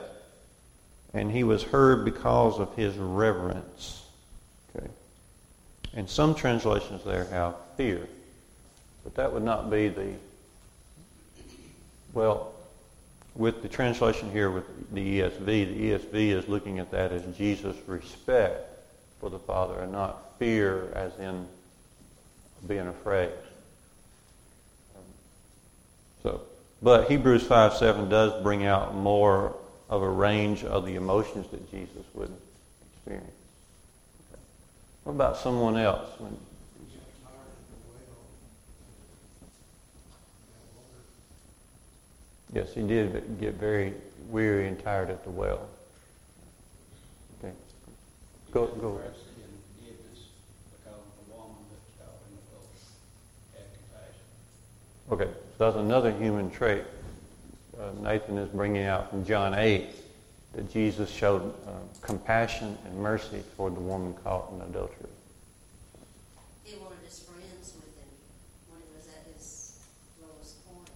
and 1.14 1.30
he 1.30 1.44
was 1.44 1.62
heard 1.64 2.06
because 2.06 2.60
of 2.60 2.74
his 2.76 2.96
reverence. 2.96 4.06
Okay. 4.74 4.88
And 5.94 6.10
some 6.10 6.34
translations 6.34 7.04
there 7.04 7.26
have 7.26 7.56
fear, 7.76 8.08
but 9.04 9.16
that 9.16 9.34
would 9.34 9.44
not 9.44 9.70
be 9.70 9.90
the, 9.90 10.14
well, 12.14 12.49
with 13.40 13.62
the 13.62 13.70
translation 13.70 14.30
here 14.32 14.52
with 14.52 14.66
the 14.94 15.22
ESV, 15.22 15.46
the 15.46 15.92
ESV 15.92 16.32
is 16.38 16.48
looking 16.50 16.78
at 16.78 16.92
that 16.92 17.14
as 17.14 17.24
Jesus' 17.38 17.78
respect 17.88 18.70
for 19.22 19.30
the 19.30 19.40
Father 19.40 19.80
and 19.80 19.94
not 19.94 20.38
fear 20.38 20.92
as 20.94 21.18
in 21.20 21.48
being 22.68 22.88
afraid. 22.88 23.32
So, 26.22 26.42
but 26.82 27.10
Hebrews 27.10 27.44
5 27.44 27.76
7 27.76 28.10
does 28.10 28.44
bring 28.44 28.66
out 28.66 28.94
more 28.94 29.56
of 29.90 30.02
a 30.02 30.10
range 30.10 30.66
of 30.66 30.86
the 30.86 30.96
emotions 30.96 31.48
that 31.52 31.72
Jesus 31.72 32.04
would 32.14 32.36
experience. 32.94 33.32
What 35.06 35.14
about 35.14 35.38
someone 35.38 35.78
else? 35.78 36.10
When, 36.20 36.38
Yes, 42.54 42.74
he 42.74 42.82
did 42.82 43.40
get 43.40 43.56
very 43.56 43.94
weary 44.30 44.68
and 44.68 44.82
tired 44.84 45.10
at 45.10 45.24
the 45.24 45.30
well. 45.30 45.68
Okay. 47.44 47.54
Go, 48.52 48.68
go. 48.68 49.02
Okay, 55.12 55.26
so 55.58 55.66
that's 55.66 55.76
another 55.76 56.12
human 56.12 56.52
trait. 56.52 56.84
Uh, 57.80 57.90
Nathan 58.00 58.38
is 58.38 58.48
bringing 58.50 58.84
out 58.84 59.10
from 59.10 59.26
John 59.26 59.56
8 59.56 59.90
that 60.54 60.72
Jesus 60.72 61.10
showed 61.10 61.52
uh, 61.68 61.72
compassion 62.02 62.78
and 62.86 62.96
mercy 62.96 63.42
toward 63.56 63.76
the 63.76 63.80
woman 63.80 64.14
caught 64.24 64.52
in 64.54 64.62
adultery. 64.62 65.10
He 66.64 66.78
wanted 66.78 67.00
his 67.04 67.22
friends 67.22 67.74
with 67.76 67.98
him 67.98 68.10
when 68.70 68.82
he 68.82 68.96
was 68.96 69.08
at 69.08 69.26
his 69.34 69.80
lowest 70.22 70.64
point. 70.68 70.90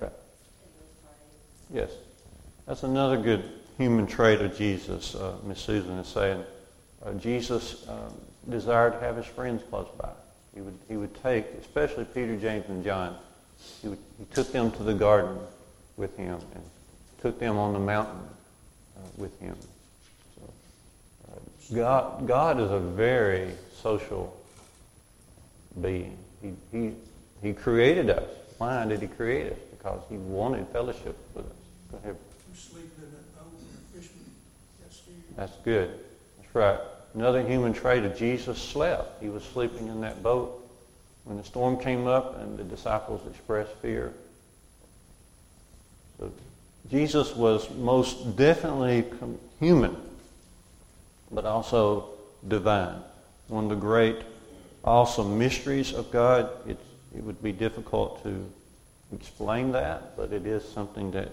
Right. 0.00 0.12
Yes. 1.72 1.90
That's 2.66 2.82
another 2.82 3.16
good 3.16 3.44
human 3.78 4.06
trait 4.06 4.40
of 4.40 4.56
Jesus, 4.56 5.14
uh, 5.14 5.36
Miss 5.44 5.60
Susan 5.60 5.98
is 5.98 6.08
saying. 6.08 6.42
Uh, 7.04 7.12
Jesus 7.14 7.86
um, 7.88 8.14
desired 8.48 8.94
to 8.94 9.00
have 9.00 9.16
his 9.16 9.26
friends 9.26 9.62
close 9.68 9.88
by. 9.98 10.10
He 10.54 10.60
would, 10.60 10.78
he 10.88 10.96
would 10.96 11.14
take, 11.22 11.46
especially 11.60 12.04
Peter, 12.04 12.36
James, 12.36 12.64
and 12.68 12.82
John, 12.82 13.16
he, 13.82 13.88
would, 13.88 13.98
he 14.18 14.24
took 14.34 14.50
them 14.52 14.70
to 14.72 14.82
the 14.82 14.94
garden 14.94 15.38
with 15.96 16.16
him 16.16 16.38
and 16.54 16.64
took 17.20 17.38
them 17.38 17.58
on 17.58 17.72
the 17.72 17.78
mountain 17.78 18.20
uh, 18.96 19.00
with 19.16 19.38
him. 19.40 19.56
So, 20.34 20.52
uh, 21.30 21.74
God, 21.74 22.26
God 22.26 22.60
is 22.60 22.70
a 22.70 22.80
very 22.80 23.50
social 23.82 24.34
being. 25.80 26.16
He, 26.40 26.52
he, 26.72 26.92
he 27.42 27.52
created 27.52 28.10
us. 28.10 28.24
Why 28.58 28.84
did 28.86 29.02
he 29.02 29.08
create 29.08 29.52
us? 29.52 29.58
Because 29.86 30.02
he 30.10 30.16
wanted 30.16 30.66
fellowship 30.72 31.16
with 31.32 31.46
us. 31.46 31.52
Go 31.92 31.98
ahead. 31.98 32.16
That's 35.36 35.56
good. 35.64 35.90
That's 36.40 36.54
right. 36.56 36.80
Another 37.14 37.46
human 37.46 37.72
trait 37.72 38.02
of 38.02 38.16
Jesus 38.16 38.60
slept. 38.60 39.22
He 39.22 39.28
was 39.28 39.44
sleeping 39.44 39.86
in 39.86 40.00
that 40.00 40.24
boat 40.24 40.68
when 41.22 41.36
the 41.36 41.44
storm 41.44 41.78
came 41.78 42.08
up 42.08 42.36
and 42.40 42.58
the 42.58 42.64
disciples 42.64 43.20
expressed 43.30 43.74
fear. 43.74 44.12
So 46.18 46.32
Jesus 46.90 47.36
was 47.36 47.70
most 47.70 48.36
definitely 48.36 49.04
human, 49.60 49.96
but 51.30 51.44
also 51.44 52.08
divine. 52.48 52.98
One 53.46 53.64
of 53.64 53.70
the 53.70 53.76
great, 53.76 54.16
awesome 54.84 55.38
mysteries 55.38 55.92
of 55.92 56.10
God. 56.10 56.50
It's, 56.66 56.82
it 57.16 57.22
would 57.22 57.40
be 57.40 57.52
difficult 57.52 58.20
to 58.24 58.50
explain 59.12 59.72
that, 59.72 60.16
but 60.16 60.32
it 60.32 60.46
is 60.46 60.66
something 60.66 61.10
that 61.12 61.32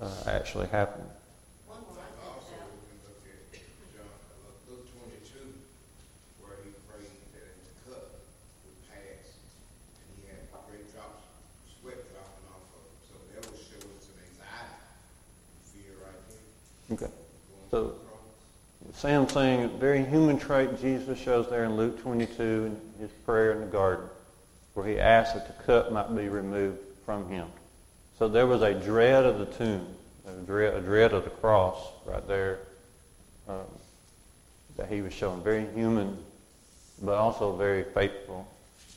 uh, 0.00 0.10
actually 0.26 0.66
happened. 0.68 1.08
Okay. 16.92 17.10
So, 17.72 17.94
same 18.94 19.26
thing, 19.26 19.68
very 19.80 20.04
human 20.04 20.38
trait 20.38 20.80
Jesus 20.80 21.18
shows 21.18 21.50
there 21.50 21.64
in 21.64 21.76
Luke 21.76 22.00
22 22.00 22.42
in 22.42 22.80
his 23.00 23.10
prayer 23.24 23.52
in 23.52 23.60
the 23.60 23.66
garden, 23.66 24.08
where 24.74 24.86
he 24.86 25.00
asked 25.00 25.34
that 25.34 25.48
the 25.48 25.64
cup 25.64 25.90
might 25.90 26.14
be 26.14 26.28
removed 26.28 26.78
from 27.06 27.28
him. 27.30 27.46
So 28.18 28.28
there 28.28 28.46
was 28.46 28.60
a 28.60 28.74
dread 28.74 29.24
of 29.24 29.38
the 29.38 29.46
tomb, 29.46 29.86
a 30.26 30.32
dread, 30.42 30.74
a 30.74 30.80
dread 30.80 31.12
of 31.14 31.24
the 31.24 31.30
cross 31.30 31.78
right 32.04 32.26
there 32.28 32.58
um, 33.48 33.64
that 34.76 34.88
he 34.88 35.00
was 35.00 35.14
showing. 35.14 35.42
Very 35.42 35.66
human, 35.74 36.18
but 37.02 37.14
also 37.14 37.56
very 37.56 37.84
faithful 37.84 38.46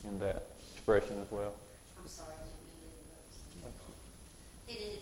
in 0.04 0.18
that 0.18 0.44
expression 0.74 1.16
as 1.22 1.30
well. 1.30 1.54
I'm 1.98 2.08
sorry, 2.08 2.34
He 4.66 4.74
didn't 4.74 5.00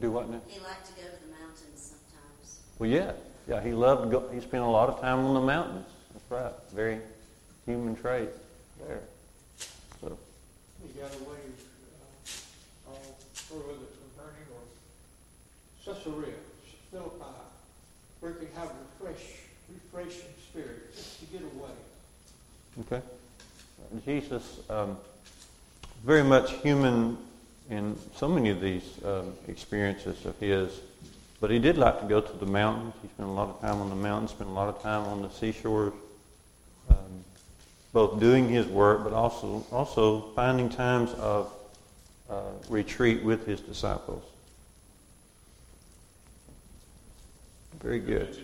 do 0.00 0.10
what 0.10 0.28
now? 0.28 0.40
He 0.46 0.60
liked 0.60 0.86
to 0.86 0.92
go 0.92 1.02
to 1.02 1.22
the 1.24 1.32
mountains 1.32 1.94
sometimes. 1.94 2.60
Well, 2.78 2.90
yeah. 2.90 3.12
Yeah, 3.48 3.62
he 3.62 3.72
loved 3.72 4.04
to 4.04 4.08
go. 4.10 4.28
He 4.32 4.40
spent 4.40 4.62
a 4.62 4.66
lot 4.66 4.88
of 4.88 5.00
time 5.00 5.20
on 5.20 5.34
the 5.34 5.40
mountains. 5.40 5.86
That's 6.12 6.30
right. 6.30 6.52
Very 6.74 6.98
human 7.64 7.96
trait 7.96 8.28
there. 8.86 9.00
He 10.86 11.00
got 11.00 11.12
away 11.14 11.38
uh, 12.86 12.92
the 12.92 13.42
Capernaum 13.48 13.78
or 14.52 14.62
Caesarea, 15.84 16.34
Philippi, 16.90 17.24
where 18.20 18.32
he 18.32 18.38
could 18.38 18.48
have 18.56 18.68
a 18.68 19.04
refresh, 19.04 19.26
refreshing 19.72 20.34
spirit 20.48 20.94
just 20.94 21.20
to 21.20 21.26
get 21.26 21.42
away. 21.42 21.70
Okay. 22.80 23.02
Jesus, 24.04 24.60
um, 24.70 24.96
very 26.04 26.24
much 26.24 26.52
human 26.62 27.16
in 27.70 27.96
so 28.14 28.28
many 28.28 28.50
of 28.50 28.60
these 28.60 28.84
um, 29.04 29.32
experiences 29.48 30.24
of 30.24 30.38
his. 30.38 30.80
But 31.40 31.50
he 31.50 31.58
did 31.58 31.76
like 31.76 32.00
to 32.00 32.06
go 32.06 32.20
to 32.20 32.32
the 32.38 32.46
mountains. 32.46 32.94
He 33.02 33.08
spent 33.08 33.28
a 33.28 33.32
lot 33.32 33.48
of 33.48 33.60
time 33.60 33.80
on 33.80 33.90
the 33.90 33.96
mountains, 33.96 34.30
spent 34.30 34.48
a 34.48 34.52
lot 34.52 34.68
of 34.68 34.80
time 34.82 35.04
on 35.04 35.22
the 35.22 35.30
seashores, 35.30 35.92
um, 36.90 37.24
both 37.96 38.20
doing 38.20 38.46
his 38.46 38.66
work, 38.66 39.02
but 39.04 39.14
also 39.14 39.64
also 39.72 40.20
finding 40.34 40.68
times 40.68 41.14
of 41.14 41.50
uh, 42.28 42.42
retreat 42.68 43.24
with 43.24 43.46
his 43.46 43.58
disciples. 43.58 44.22
Very 47.80 48.00
good. 48.00 48.36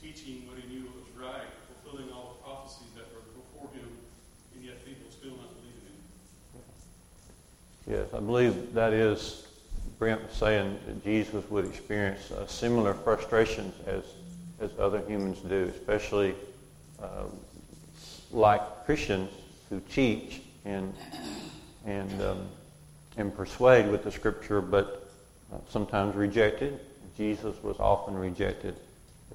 teaching 0.00 0.46
what 0.46 0.56
he 0.56 0.66
knew 0.72 0.84
was 0.84 1.04
right, 1.20 1.50
fulfilling 1.68 2.10
all 2.12 2.38
the 2.38 2.44
prophecies 2.44 2.88
that 2.96 3.04
were 3.12 3.20
before 3.34 3.68
him, 3.74 3.90
and 4.54 4.64
yet 4.64 4.82
people 4.86 5.04
still 5.10 5.32
not 5.32 5.50
believing 5.60 5.84
him. 5.84 6.62
Yes, 7.86 8.14
I 8.14 8.20
believe 8.20 8.72
that 8.72 8.94
is, 8.94 9.47
Brent 9.98 10.22
was 10.22 10.32
saying 10.32 10.78
that 10.86 11.02
Jesus 11.02 11.44
would 11.50 11.64
experience 11.64 12.30
uh, 12.30 12.46
similar 12.46 12.94
frustrations 12.94 13.74
as, 13.86 14.04
as 14.60 14.70
other 14.78 15.00
humans 15.08 15.40
do, 15.40 15.72
especially 15.76 16.34
uh, 17.02 17.24
like 18.30 18.86
Christians 18.86 19.30
who 19.70 19.80
teach 19.92 20.40
and, 20.64 20.94
and, 21.84 22.22
um, 22.22 22.46
and 23.16 23.34
persuade 23.36 23.90
with 23.90 24.04
the 24.04 24.12
scripture, 24.12 24.60
but 24.60 25.10
uh, 25.52 25.56
sometimes 25.68 26.14
rejected. 26.14 26.78
Jesus 27.16 27.60
was 27.64 27.76
often 27.80 28.14
rejected 28.14 28.76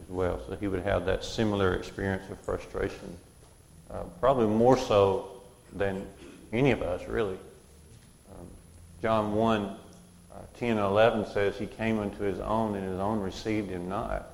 as 0.02 0.10
well. 0.10 0.40
So 0.48 0.56
he 0.56 0.70
would 0.70 0.84
have 0.84 1.06
that 1.06 1.26
similar 1.26 1.74
experience 1.74 2.30
of 2.32 2.40
frustration, 2.40 3.18
uh, 3.92 4.04
probably 4.22 4.48
more 4.48 4.78
so 4.78 5.42
than 5.74 6.08
any 6.54 6.72
of 6.72 6.82
us, 6.82 7.06
really. 7.10 7.38
Um, 8.32 8.48
John 9.02 9.34
1 9.34 9.62
uh, 9.62 9.76
10 10.60 10.72
and 10.72 10.80
11 10.80 11.28
says, 11.28 11.58
He 11.58 11.66
came 11.66 12.00
unto 12.00 12.24
His 12.24 12.40
own, 12.40 12.76
and 12.76 12.88
His 12.88 13.00
own 13.00 13.20
received 13.20 13.70
Him 13.70 13.90
not. 13.90 14.28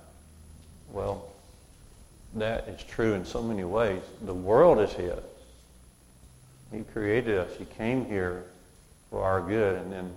Well, 0.91 1.29
that 2.36 2.67
is 2.67 2.84
true 2.84 3.13
in 3.13 3.25
so 3.25 3.41
many 3.41 3.63
ways. 3.63 4.01
The 4.21 4.34
world 4.34 4.79
is 4.79 4.91
His. 4.93 5.19
He 6.71 6.84
created 6.84 7.38
us. 7.38 7.55
He 7.58 7.65
came 7.65 8.05
here 8.05 8.43
for 9.10 9.23
our 9.23 9.41
good, 9.41 9.77
and 9.82 9.91
then 9.91 10.12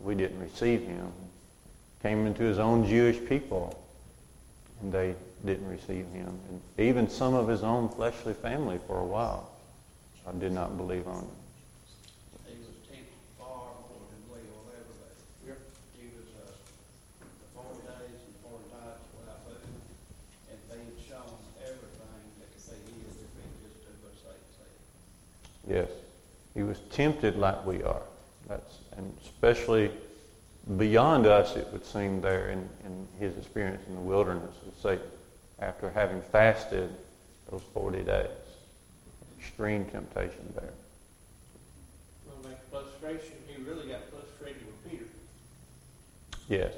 we 0.00 0.14
didn't 0.14 0.40
receive 0.40 0.82
Him. 0.82 1.12
Came 2.02 2.26
into 2.26 2.42
His 2.42 2.58
own 2.58 2.86
Jewish 2.86 3.18
people, 3.28 3.78
and 4.80 4.92
they 4.92 5.14
didn't 5.44 5.68
receive 5.68 6.06
Him. 6.12 6.38
And 6.48 6.60
even 6.78 7.08
some 7.08 7.34
of 7.34 7.48
His 7.48 7.62
own 7.62 7.88
fleshly 7.88 8.34
family 8.34 8.78
for 8.86 8.98
a 8.98 9.04
while 9.04 9.50
I 10.26 10.32
did 10.38 10.52
not 10.52 10.76
believe 10.76 11.06
on 11.08 11.18
Him. 11.18 11.36
He 12.46 12.54
was 12.62 12.78
tempted 12.86 13.10
far 13.38 13.74
more 13.90 14.06
than 14.06 14.22
we 14.30 14.38
will 14.54 14.66
ever 14.70 14.94
be. 15.42 15.50
Yep. 15.50 15.58
He 15.98 16.06
was, 16.14 16.30
uh, 16.38 16.46
the 17.18 17.48
forty 17.58 17.82
days 17.82 18.22
and 18.22 18.34
forty 18.38 18.66
nights 18.70 19.02
without 19.18 19.42
food, 19.42 19.66
and 20.46 20.58
being 20.70 20.94
shown 21.10 21.26
everything 21.58 22.22
that 22.38 22.48
could 22.54 22.86
be 22.86 23.02
his 23.02 23.18
if 23.18 23.30
he 23.34 23.46
just 23.66 23.82
do 23.82 23.90
what 24.06 24.14
Satan 24.22 24.46
said. 24.54 24.70
Yes. 25.72 25.88
He 26.54 26.62
was 26.62 26.78
tempted 26.90 27.38
like 27.38 27.64
we 27.64 27.82
are. 27.82 28.02
That's, 28.46 28.78
and 28.98 29.10
especially 29.22 29.90
beyond 30.76 31.26
us, 31.26 31.56
it 31.56 31.66
would 31.72 31.86
seem 31.86 32.20
there 32.20 32.50
in, 32.50 32.68
in 32.84 33.08
his 33.18 33.36
experience 33.38 33.82
in 33.88 33.94
the 33.94 34.00
wilderness 34.00 34.54
of 34.66 34.74
Satan 34.82 35.06
after 35.60 35.88
having 35.88 36.20
fasted 36.20 36.90
those 37.50 37.62
40 37.72 38.02
days. 38.02 38.26
Extreme 39.38 39.86
temptation 39.86 40.52
there. 40.54 40.72
Well, 42.26 42.50
that 42.50 42.60
frustration, 42.70 43.36
he 43.48 43.62
really 43.62 43.88
got 43.88 44.00
frustrated 44.10 44.62
with 44.66 44.90
Peter. 44.90 45.04
Yes. 46.48 46.74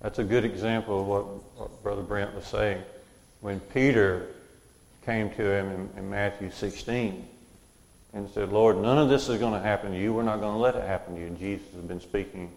That's 0.00 0.18
a 0.18 0.24
good 0.24 0.46
example 0.46 1.00
of 1.00 1.06
what, 1.06 1.24
what 1.58 1.82
Brother 1.82 2.02
Brent 2.02 2.34
was 2.34 2.46
saying. 2.46 2.82
When 3.42 3.60
Peter 3.60 4.28
came 5.04 5.28
to 5.30 5.42
him 5.42 5.68
in, 5.68 5.98
in 5.98 6.10
Matthew 6.10 6.50
16 6.50 7.28
and 8.14 8.28
said, 8.30 8.50
Lord, 8.50 8.78
none 8.78 8.98
of 8.98 9.08
this 9.08 9.28
is 9.28 9.38
going 9.38 9.54
to 9.54 9.60
happen 9.60 9.92
to 9.92 9.98
you. 9.98 10.12
We're 10.12 10.22
not 10.22 10.40
going 10.40 10.54
to 10.54 10.58
let 10.58 10.74
it 10.74 10.86
happen 10.86 11.14
to 11.14 11.20
you. 11.20 11.26
And 11.26 11.38
Jesus 11.38 11.66
had 11.74 11.88
been 11.88 12.00
speaking 12.00 12.52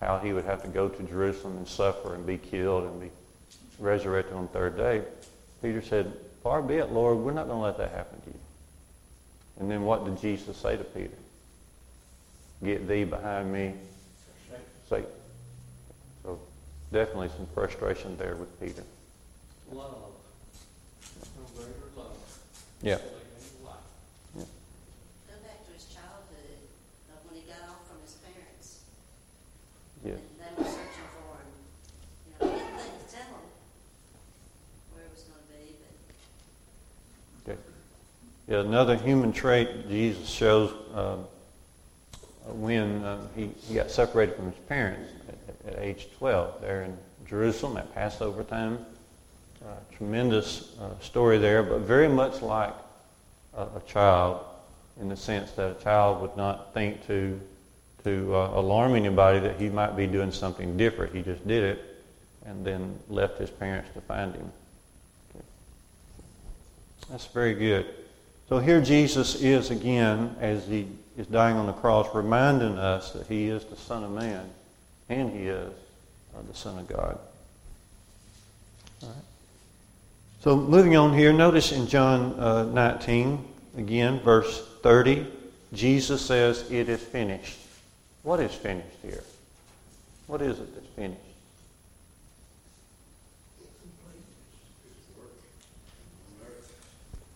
how 0.00 0.18
he 0.18 0.32
would 0.32 0.44
have 0.44 0.62
to 0.62 0.68
go 0.68 0.88
to 0.88 1.02
Jerusalem 1.04 1.56
and 1.56 1.68
suffer 1.68 2.14
and 2.14 2.26
be 2.26 2.38
killed 2.38 2.84
and 2.84 3.00
be 3.00 3.10
resurrected 3.78 4.34
on 4.34 4.42
the 4.42 4.48
third 4.48 4.76
day. 4.76 5.02
Peter 5.62 5.82
said, 5.82 6.12
Far 6.42 6.62
be 6.62 6.76
it, 6.76 6.90
Lord, 6.92 7.18
we're 7.18 7.32
not 7.32 7.46
going 7.46 7.58
to 7.58 7.62
let 7.62 7.78
that 7.78 7.90
happen 7.90 8.20
to 8.22 8.30
you. 8.30 8.40
And 9.60 9.70
then 9.70 9.82
what 9.82 10.04
did 10.04 10.20
Jesus 10.20 10.56
say 10.56 10.76
to 10.76 10.84
Peter? 10.84 11.16
Get 12.64 12.88
thee 12.88 13.04
behind 13.04 13.52
me, 13.52 13.74
Satan. 14.88 15.06
So 16.24 16.40
definitely 16.92 17.28
some 17.36 17.46
frustration 17.54 18.16
there 18.16 18.36
with 18.36 18.60
Peter. 18.60 18.82
Love. 19.72 19.94
No 21.36 21.44
greater 21.56 21.72
love. 21.96 22.16
Yeah. 22.82 22.96
than 22.96 23.04
any 23.04 23.66
life. 23.66 23.76
Go 24.34 25.34
back 25.44 25.66
to 25.66 25.72
his 25.72 25.84
childhood, 25.86 26.58
uh, 27.10 27.18
when 27.28 27.40
he 27.40 27.46
got 27.46 27.62
off 27.68 27.86
from 27.86 28.00
his 28.02 28.14
parents. 28.26 28.80
Yeah. 30.08 30.14
They 30.14 30.62
were 30.62 30.68
searching 30.68 31.08
for 31.12 31.36
him. 31.36 31.48
You 32.26 32.32
know, 32.40 32.56
didn't 32.56 33.10
tell 33.10 33.28
him 33.28 33.44
where 34.94 35.04
it 35.04 35.10
was 35.12 35.24
going 35.24 35.42
to 35.44 35.52
be, 35.52 35.76
but 37.44 37.52
Okay. 37.52 37.60
Yeah, 38.48 38.60
another 38.60 38.96
human 38.96 39.32
trait 39.32 39.88
Jesus 39.88 40.28
shows 40.28 40.72
um, 40.94 41.26
when 42.46 43.04
uh, 43.04 43.20
he, 43.36 43.50
he 43.66 43.74
got 43.74 43.90
separated 43.90 44.36
from 44.36 44.46
his 44.46 44.60
parents 44.60 45.10
at, 45.28 45.74
at 45.74 45.78
age 45.82 46.08
12 46.16 46.62
there 46.62 46.84
in 46.84 46.96
Jerusalem 47.26 47.76
at 47.76 47.94
Passover 47.94 48.44
time. 48.44 48.86
Uh, 49.62 49.74
tremendous 49.94 50.78
uh, 50.80 50.98
story 51.00 51.36
there, 51.36 51.62
but 51.62 51.80
very 51.80 52.08
much 52.08 52.40
like 52.40 52.72
a, 53.54 53.62
a 53.62 53.82
child 53.86 54.42
in 55.00 55.08
the 55.08 55.16
sense 55.16 55.50
that 55.52 55.76
a 55.78 55.82
child 55.82 56.22
would 56.22 56.36
not 56.36 56.72
think 56.72 57.06
to, 57.06 57.38
to 58.04 58.34
uh, 58.34 58.52
alarm 58.54 58.94
anybody 58.94 59.38
that 59.40 59.60
he 59.60 59.68
might 59.68 59.96
be 59.96 60.06
doing 60.06 60.32
something 60.32 60.76
different. 60.76 61.14
He 61.14 61.22
just 61.22 61.46
did 61.46 61.62
it 61.62 62.04
and 62.44 62.64
then 62.64 62.98
left 63.08 63.38
his 63.38 63.50
parents 63.50 63.90
to 63.94 64.00
find 64.00 64.34
him. 64.34 64.50
Okay. 65.34 65.44
That's 67.10 67.26
very 67.26 67.54
good. 67.54 67.86
So 68.48 68.58
here 68.58 68.80
Jesus 68.80 69.34
is 69.42 69.70
again, 69.70 70.34
as 70.40 70.66
he 70.66 70.86
is 71.18 71.26
dying 71.26 71.56
on 71.56 71.66
the 71.66 71.72
cross, 71.72 72.08
reminding 72.14 72.78
us 72.78 73.12
that 73.12 73.26
he 73.26 73.48
is 73.48 73.64
the 73.64 73.76
Son 73.76 74.04
of 74.04 74.12
Man 74.12 74.48
and 75.08 75.30
he 75.30 75.48
is 75.48 75.72
uh, 76.34 76.42
the 76.48 76.54
Son 76.54 76.78
of 76.78 76.88
God. 76.88 77.18
All 79.02 79.08
right. 79.08 79.16
So 80.40 80.56
moving 80.56 80.96
on 80.96 81.12
here, 81.12 81.32
notice 81.32 81.72
in 81.72 81.86
John 81.86 82.38
uh, 82.38 82.64
19, 82.64 83.44
again, 83.76 84.20
verse 84.20 84.64
30, 84.82 85.26
Jesus 85.72 86.24
says, 86.24 86.70
It 86.70 86.88
is 86.88 87.00
finished. 87.00 87.58
What 88.28 88.40
is 88.40 88.54
finished 88.54 88.98
here? 89.00 89.24
What 90.26 90.42
is 90.42 90.60
it 90.60 90.74
that's 90.74 90.86
finished? 90.88 91.18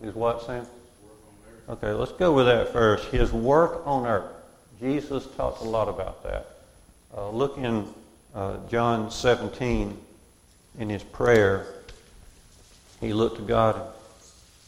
Is 0.03 0.13
what, 0.13 0.45
Sam? 0.45 0.67
Okay, 1.67 1.93
let's 1.93 2.11
go 2.11 2.31
with 2.31 2.45
that 2.45 2.71
first. 2.71 3.05
His 3.05 3.33
work 3.33 3.81
on 3.87 4.05
earth. 4.05 4.29
Jesus 4.79 5.25
talked 5.35 5.61
a 5.61 5.63
lot 5.63 5.89
about 5.89 6.21
that. 6.25 6.45
Uh, 7.17 7.31
look 7.31 7.57
in 7.57 7.87
uh, 8.35 8.57
John 8.69 9.09
17 9.09 9.97
in 10.77 10.89
his 10.89 11.01
prayer. 11.01 11.65
He 13.01 13.13
looked 13.13 13.37
to 13.37 13.41
God 13.41 13.81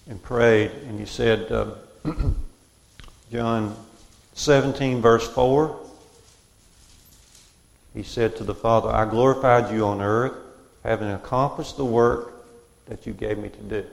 and 0.10 0.20
prayed, 0.24 0.72
and 0.88 1.00
he 1.00 1.06
said, 1.06 1.52
uh, 1.52 1.76
John 3.32 3.76
17, 4.34 5.04
verse 5.04 5.28
4, 5.28 5.85
he 7.96 8.04
said 8.04 8.36
to 8.36 8.44
the 8.44 8.54
Father, 8.54 8.90
I 8.90 9.10
glorified 9.10 9.74
you 9.74 9.86
on 9.86 10.02
earth, 10.02 10.34
having 10.84 11.10
accomplished 11.10 11.78
the 11.78 11.86
work 11.86 12.34
that 12.88 13.08
you 13.08 13.14
gave 13.14 13.38
me 13.38 13.50
to 13.50 13.62
do. 13.62 13.86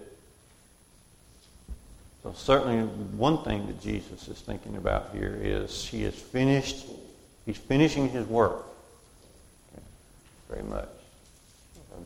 So 2.24 2.32
certainly 2.36 2.82
one 3.16 3.42
thing 3.44 3.66
that 3.68 3.80
Jesus 3.80 4.28
is 4.28 4.40
thinking 4.40 4.76
about 4.76 5.10
here 5.12 5.38
is 5.40 5.86
he 5.86 6.02
is 6.02 6.14
finished, 6.14 6.86
he's 7.46 7.56
finishing 7.56 8.08
his 8.08 8.26
work. 8.26 8.64
Okay. 9.72 9.84
Very 10.50 10.62
much. 10.64 10.88
Um, 11.96 12.04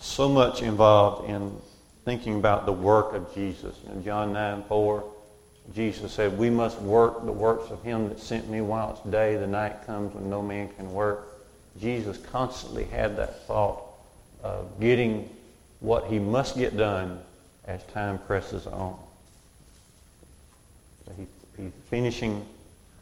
so 0.00 0.28
much 0.28 0.62
involved 0.62 1.28
in 1.30 1.56
thinking 2.04 2.36
about 2.36 2.66
the 2.66 2.72
work 2.72 3.14
of 3.14 3.32
Jesus. 3.34 3.76
In 3.92 4.04
John 4.04 4.32
9, 4.32 4.64
4, 4.64 5.04
Jesus 5.74 6.12
said, 6.12 6.36
we 6.36 6.50
must 6.50 6.80
work 6.80 7.24
the 7.24 7.32
works 7.32 7.70
of 7.70 7.82
him 7.82 8.08
that 8.08 8.18
sent 8.18 8.48
me 8.48 8.60
while 8.60 8.90
it's 8.90 9.10
day. 9.10 9.36
The 9.36 9.46
night 9.46 9.86
comes 9.86 10.14
when 10.14 10.28
no 10.28 10.42
man 10.42 10.68
can 10.76 10.92
work. 10.92 11.26
Jesus 11.80 12.18
constantly 12.32 12.84
had 12.84 13.16
that 13.16 13.46
thought 13.46 13.82
of 14.42 14.80
getting 14.80 15.28
what 15.78 16.06
he 16.06 16.18
must 16.18 16.56
get 16.56 16.76
done 16.76 17.20
as 17.66 17.82
time 17.84 18.18
presses 18.18 18.66
on. 18.66 18.96
He, 21.16 21.26
he's 21.56 21.72
finishing 21.88 22.44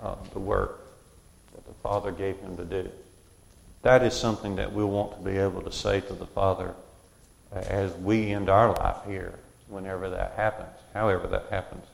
uh, 0.01 0.17
the 0.33 0.39
work 0.39 0.81
that 1.55 1.67
the 1.67 1.75
Father 1.83 2.13
gave 2.13 2.37
him 2.39 2.57
to 2.57 2.65
do. 2.65 2.89
That 3.83 4.03
is 4.03 4.13
something 4.13 4.57
that 4.57 4.73
we 4.73 4.85
want 4.85 5.17
to 5.17 5.25
be 5.25 5.39
able 5.39 5.63
to 5.63 5.73
say 5.73 6.01
to 6.03 6.13
the 6.13 6.27
Father 6.27 6.75
as 7.53 7.95
we 7.95 8.33
end 8.33 8.51
our 8.51 8.75
life 8.75 8.99
here, 9.07 9.35
whenever 9.69 10.11
that 10.11 10.33
happens, 10.37 10.77
however 10.93 11.27
that 11.29 11.47
happens. 11.51 11.85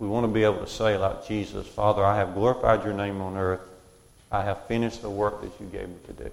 We 0.00 0.08
want 0.08 0.24
to 0.24 0.32
be 0.32 0.44
able 0.44 0.60
to 0.60 0.66
say, 0.66 0.96
like 0.96 1.28
Jesus, 1.28 1.66
Father, 1.66 2.02
I 2.02 2.16
have 2.16 2.32
glorified 2.32 2.84
your 2.84 2.94
name 2.94 3.20
on 3.20 3.36
earth. 3.36 3.60
I 4.32 4.42
have 4.42 4.66
finished 4.66 5.02
the 5.02 5.10
work 5.10 5.42
that 5.42 5.52
you 5.60 5.66
gave 5.66 5.88
me 5.90 5.96
to 6.06 6.12
do. 6.14 6.30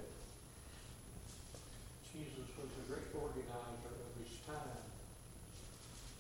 Jesus 2.13 2.47
was 2.55 2.69
a 2.79 2.89
great 2.89 3.03
organizer 3.13 3.91
of 3.91 4.25
his 4.25 4.37
time 4.47 4.55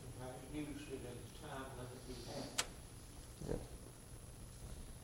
and 0.03 0.11
how 0.19 0.27
he 0.51 0.59
used 0.59 0.91
it 0.91 0.95
in 0.95 0.99
the 0.99 1.47
time 1.47 1.63
limit 1.77 2.01
he 2.09 2.15
had. 3.49 3.59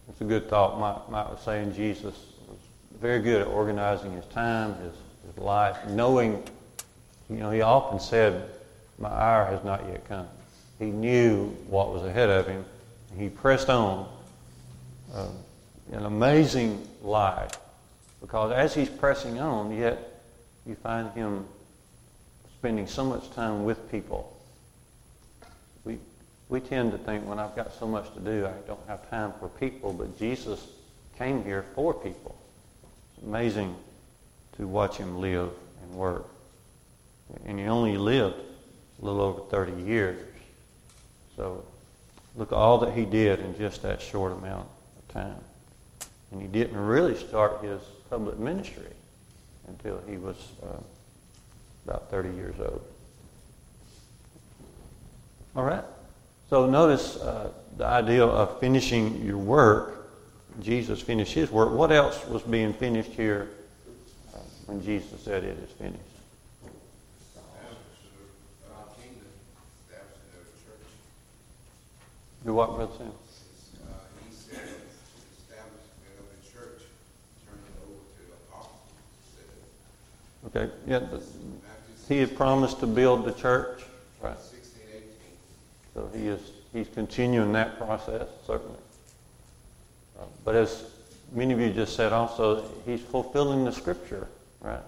It's 0.10 0.20
a 0.20 0.26
good 0.26 0.50
thought. 0.50 0.78
Mike, 0.78 1.10
Mike 1.10 1.30
was 1.32 1.40
saying 1.46 1.74
Jesus 1.74 2.14
was 2.50 2.58
very 3.00 3.22
good 3.22 3.42
at 3.42 3.48
organizing 3.48 4.12
his 4.12 4.26
time, 4.26 4.76
his, 4.76 4.94
his 5.28 5.38
life, 5.42 5.78
knowing, 5.88 6.44
you 7.30 7.38
know, 7.38 7.52
he 7.52 7.62
often 7.62 8.02
said, 8.02 8.50
my 9.00 9.08
hour 9.08 9.46
has 9.46 9.64
not 9.64 9.88
yet 9.88 10.06
come. 10.10 10.28
He 10.80 10.86
knew 10.86 11.48
what 11.68 11.94
was 11.94 12.04
ahead 12.04 12.30
of 12.30 12.48
him. 12.48 12.66
He 13.18 13.30
pressed 13.30 13.70
on. 13.70 14.10
Uh, 15.14 15.28
an 15.92 16.06
amazing 16.06 16.88
life. 17.02 17.52
Because 18.22 18.52
as 18.52 18.74
he's 18.74 18.90
pressing 18.90 19.40
on, 19.40 19.76
yet 19.76 20.22
you 20.66 20.76
find 20.76 21.12
him 21.12 21.46
spending 22.58 22.88
so 22.88 23.04
much 23.04 23.30
time 23.32 23.66
with 23.66 23.92
people. 23.92 24.36
We, 25.84 26.00
we 26.50 26.62
tend 26.62 26.94
to 26.94 26.98
think 26.98 27.28
when 27.28 27.38
I've 27.38 27.56
got 27.56 27.74
so 27.74 27.88
much 27.88 28.14
to 28.14 28.20
do, 28.20 28.48
I 28.48 28.68
don't 28.68 28.88
have 28.88 29.10
time 29.10 29.34
for 29.40 29.50
people, 29.50 29.94
but 29.94 30.18
Jesus 30.18 30.66
came 31.18 31.44
here 31.44 31.66
for 31.76 31.94
people. 31.94 32.36
It's 33.16 33.26
amazing 33.26 33.76
to 34.58 34.68
watch 34.68 34.98
him 34.98 35.20
live 35.20 35.50
and 35.84 35.96
work. 35.96 36.28
And 37.46 37.60
he 37.60 37.66
only 37.66 37.98
lived 37.98 38.36
a 39.02 39.06
little 39.06 39.22
over 39.22 39.42
30 39.50 39.84
years. 39.84 40.20
So 41.36 41.64
look 42.36 42.52
at 42.52 42.56
all 42.56 42.78
that 42.80 42.94
he 42.94 43.06
did 43.06 43.40
in 43.40 43.58
just 43.58 43.82
that 43.84 44.02
short 44.02 44.32
amount 44.34 44.68
of 44.98 45.14
time. 45.14 45.44
And 46.32 46.42
he 46.42 46.48
didn't 46.48 46.78
really 46.78 47.16
start 47.16 47.64
his 47.64 47.82
public 48.10 48.38
ministry 48.40 48.92
until 49.68 50.02
he 50.08 50.18
was 50.18 50.36
uh, 50.64 50.68
about 51.86 52.10
30 52.10 52.30
years 52.36 52.56
old. 52.60 52.82
All 55.56 55.64
right. 55.64 55.84
So 56.50 56.70
notice 56.70 57.18
uh, 57.18 57.52
the 57.78 57.86
idea 57.86 58.26
of 58.26 58.60
finishing 58.60 59.24
your 59.24 59.38
work. 59.38 60.10
Jesus 60.62 61.02
finished 61.02 61.34
his 61.34 61.52
work. 61.52 61.72
What 61.72 61.92
else 61.92 62.26
was 62.28 62.44
being 62.44 62.74
finished 62.74 63.12
here 63.12 63.50
uh, 64.36 64.40
when 64.68 64.84
Jesus 64.84 65.22
said 65.22 65.44
it 65.44 65.58
is 65.58 65.72
finished? 65.72 66.13
Do 72.46 72.54
what, 72.54 72.76
Brother 72.76 72.92
Sam? 72.98 73.12
he 74.28 74.36
said 74.36 74.60
establishment 74.60 76.16
of 76.20 76.26
the 76.30 76.52
church, 76.52 76.82
turning 77.46 77.64
it 77.64 77.80
over 77.84 78.04
to 78.16 78.22
the 78.28 78.36
apostles. 78.50 78.82
Okay. 80.48 80.70
Yeah. 80.88 81.00
the- 81.00 81.24
He 82.14 82.20
had 82.20 82.36
promised 82.36 82.80
to 82.82 82.88
build 82.88 83.24
the 83.26 83.32
church. 83.32 83.84
Right. 84.22 84.36
So 85.94 86.10
he 86.14 86.28
is 86.28 86.42
he's 86.74 86.88
continuing 86.90 87.54
that 87.54 87.78
process, 87.78 88.28
certainly. 88.46 88.80
Uh, 90.20 90.26
but 90.44 90.56
as 90.56 90.84
many 91.32 91.54
of 91.54 91.60
you 91.60 91.72
just 91.72 91.96
said 91.96 92.12
also, 92.12 92.64
he's 92.86 93.00
fulfilling 93.02 93.64
the 93.64 93.72
scripture, 93.72 94.28
right? 94.62 94.82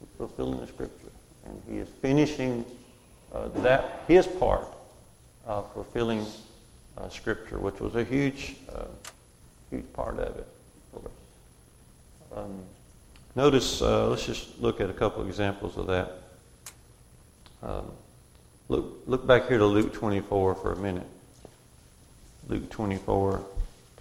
He's 0.00 0.08
fulfilling 0.16 0.58
the 0.60 0.66
scripture. 0.66 1.10
And 1.44 1.62
he 1.68 1.78
is 1.78 1.88
finishing 2.00 2.64
uh, 3.32 3.48
that, 3.56 4.04
his 4.08 4.26
part 4.26 4.66
of 5.46 5.70
fulfilling 5.74 6.24
uh, 6.98 7.08
scripture, 7.08 7.58
which 7.58 7.80
was 7.80 7.94
a 7.94 8.04
huge, 8.04 8.56
uh, 8.72 8.84
huge 9.70 9.90
part 9.92 10.18
of 10.18 10.36
it. 10.36 10.48
Um, 12.34 12.62
notice, 13.34 13.82
uh, 13.82 14.08
let's 14.08 14.26
just 14.26 14.60
look 14.60 14.80
at 14.80 14.88
a 14.88 14.94
couple 14.94 15.26
examples 15.26 15.76
of 15.76 15.86
that. 15.88 16.12
Um, 17.62 17.90
Look, 18.72 19.02
look 19.06 19.26
back 19.26 19.48
here 19.48 19.58
to 19.58 19.66
Luke 19.66 19.92
24 19.92 20.54
for 20.54 20.72
a 20.72 20.76
minute. 20.76 21.06
Luke 22.48 22.70
24, 22.70 23.44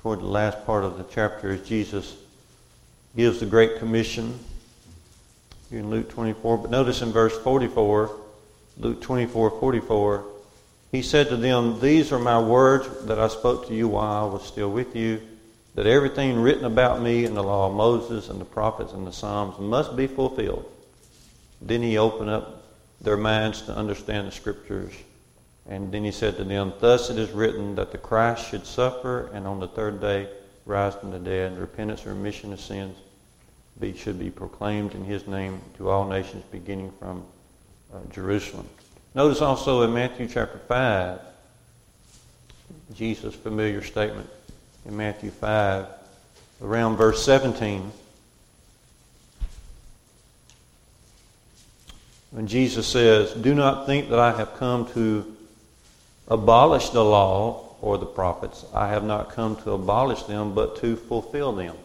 toward 0.02 0.20
the 0.20 0.26
last 0.26 0.66
part 0.66 0.86
of 0.86 0.98
the 0.98 1.04
chapter, 1.12 1.52
as 1.52 1.68
Jesus 1.68 2.16
gives 3.14 3.42
the 3.42 3.46
Great 3.46 3.80
Commission 3.80 4.40
here 5.70 5.80
in 5.80 5.90
Luke 5.90 6.10
24. 6.10 6.58
But 6.60 6.72
notice 6.72 7.02
in 7.02 7.12
verse 7.12 7.38
44, 7.40 8.16
Luke 8.78 9.02
24, 9.02 9.60
44, 9.60 10.26
he 10.92 11.02
said 11.02 11.30
to 11.30 11.38
them, 11.38 11.80
These 11.80 12.12
are 12.12 12.20
my 12.20 12.40
words 12.40 13.06
that 13.06 13.20
I 13.20 13.30
spoke 13.30 13.68
to 13.68 13.74
you 13.74 13.88
while 13.88 14.28
I 14.28 14.32
was 14.32 14.44
still 14.44 14.70
with 14.70 14.96
you, 14.96 15.22
that 15.76 15.88
everything 15.88 16.40
written 16.40 16.66
about 16.66 17.02
me 17.02 17.24
in 17.24 17.34
the 17.34 17.44
law 17.44 17.70
of 17.70 17.76
Moses 17.76 18.30
and 18.30 18.42
the 18.42 18.46
prophets 18.46 18.92
and 18.92 19.08
the 19.08 19.14
Psalms 19.14 19.58
must 19.58 19.96
be 19.96 20.08
fulfilled. 20.08 20.70
Then 21.62 21.82
he 21.82 21.98
opened 21.98 22.30
up 22.30 22.64
their 23.00 23.16
minds 23.18 23.62
to 23.64 23.76
understand 23.76 24.28
the 24.28 24.32
scriptures. 24.32 24.94
And 25.68 25.92
then 25.92 26.04
he 26.04 26.12
said 26.12 26.36
to 26.38 26.44
them, 26.44 26.74
Thus 26.80 27.10
it 27.10 27.18
is 27.18 27.32
written 27.32 27.76
that 27.76 27.92
the 27.92 27.98
Christ 27.98 28.50
should 28.50 28.66
suffer 28.66 29.30
and 29.34 29.48
on 29.48 29.60
the 29.60 29.68
third 29.68 30.02
day 30.02 30.28
rise 30.66 30.96
from 30.96 31.12
the 31.12 31.20
dead, 31.20 31.52
and 31.52 31.62
repentance 31.62 32.06
and 32.06 32.16
remission 32.16 32.52
of 32.52 32.60
sins 32.60 32.98
be, 33.80 33.96
should 33.96 34.20
be 34.20 34.30
proclaimed 34.30 34.94
in 34.94 35.04
his 35.04 35.28
name 35.28 35.62
to 35.78 35.90
all 35.90 36.08
nations, 36.08 36.44
beginning 36.52 36.92
from 37.00 37.24
uh, 37.94 37.98
Jerusalem. 38.12 38.68
Notice 39.14 39.42
also 39.42 39.82
in 39.82 39.94
Matthew 39.94 40.28
chapter 40.28 40.58
5, 40.58 41.20
Jesus' 42.94 43.36
familiar 43.36 43.84
statement 43.84 44.30
in 44.86 44.96
Matthew 44.96 45.32
5, 45.32 45.86
around 46.62 46.98
verse 46.98 47.24
17. 47.26 47.92
when 52.32 52.48
Jesus 52.48 52.88
says, 52.88 53.34
Do 53.34 53.54
not 53.54 53.86
think 53.86 54.10
that 54.10 54.20
I 54.20 54.32
have 54.32 54.56
come 54.56 54.88
to 54.94 55.36
abolish 56.28 56.90
the 56.90 57.04
law 57.04 57.76
or 57.82 57.98
the 57.98 58.06
prophets. 58.06 58.66
I 58.74 58.88
have 58.88 59.04
not 59.04 59.32
come 59.32 59.56
to 59.58 59.72
abolish 59.72 60.24
them, 60.24 60.56
but 60.56 60.78
to 60.78 60.96
fulfill 60.96 61.52
them. 61.52 61.76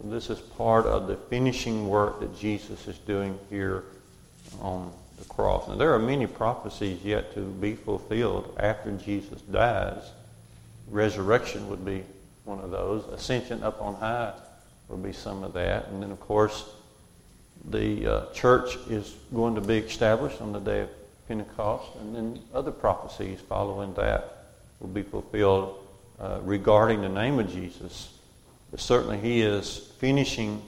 So 0.00 0.08
this 0.08 0.30
is 0.30 0.38
part 0.38 0.86
of 0.86 1.06
the 1.06 1.16
finishing 1.16 1.88
work 1.88 2.20
that 2.20 2.38
Jesus 2.38 2.88
is 2.88 2.98
doing 2.98 3.38
here 3.50 3.84
on 4.60 4.92
the 5.18 5.24
cross. 5.26 5.68
Now, 5.68 5.76
there 5.76 5.92
are 5.92 5.98
many 5.98 6.26
prophecies 6.26 7.04
yet 7.04 7.34
to 7.34 7.40
be 7.40 7.74
fulfilled 7.74 8.56
after 8.58 8.92
Jesus 8.92 9.40
dies. 9.42 10.02
Resurrection 10.90 11.68
would 11.68 11.84
be 11.84 12.04
one 12.44 12.60
of 12.60 12.70
those. 12.70 13.06
Ascension 13.08 13.62
up 13.62 13.80
on 13.80 13.94
high 13.94 14.32
would 14.88 15.02
be 15.02 15.12
some 15.12 15.44
of 15.44 15.52
that. 15.52 15.88
And 15.88 16.02
then, 16.02 16.10
of 16.10 16.20
course, 16.20 16.64
the 17.70 18.06
uh, 18.06 18.26
church 18.32 18.76
is 18.88 19.14
going 19.34 19.54
to 19.54 19.60
be 19.60 19.78
established 19.78 20.40
on 20.40 20.52
the 20.52 20.60
day 20.60 20.80
of 20.80 20.88
Pentecost, 21.26 21.94
and 22.00 22.14
then 22.14 22.38
other 22.54 22.70
prophecies 22.70 23.40
following 23.40 23.92
that 23.94 24.46
will 24.80 24.88
be 24.88 25.02
fulfilled 25.02 25.84
uh, 26.18 26.38
regarding 26.42 27.02
the 27.02 27.08
name 27.08 27.38
of 27.38 27.52
Jesus. 27.52 28.14
But 28.70 28.80
certainly, 28.80 29.18
he 29.18 29.42
is 29.42 29.92
finishing 29.98 30.62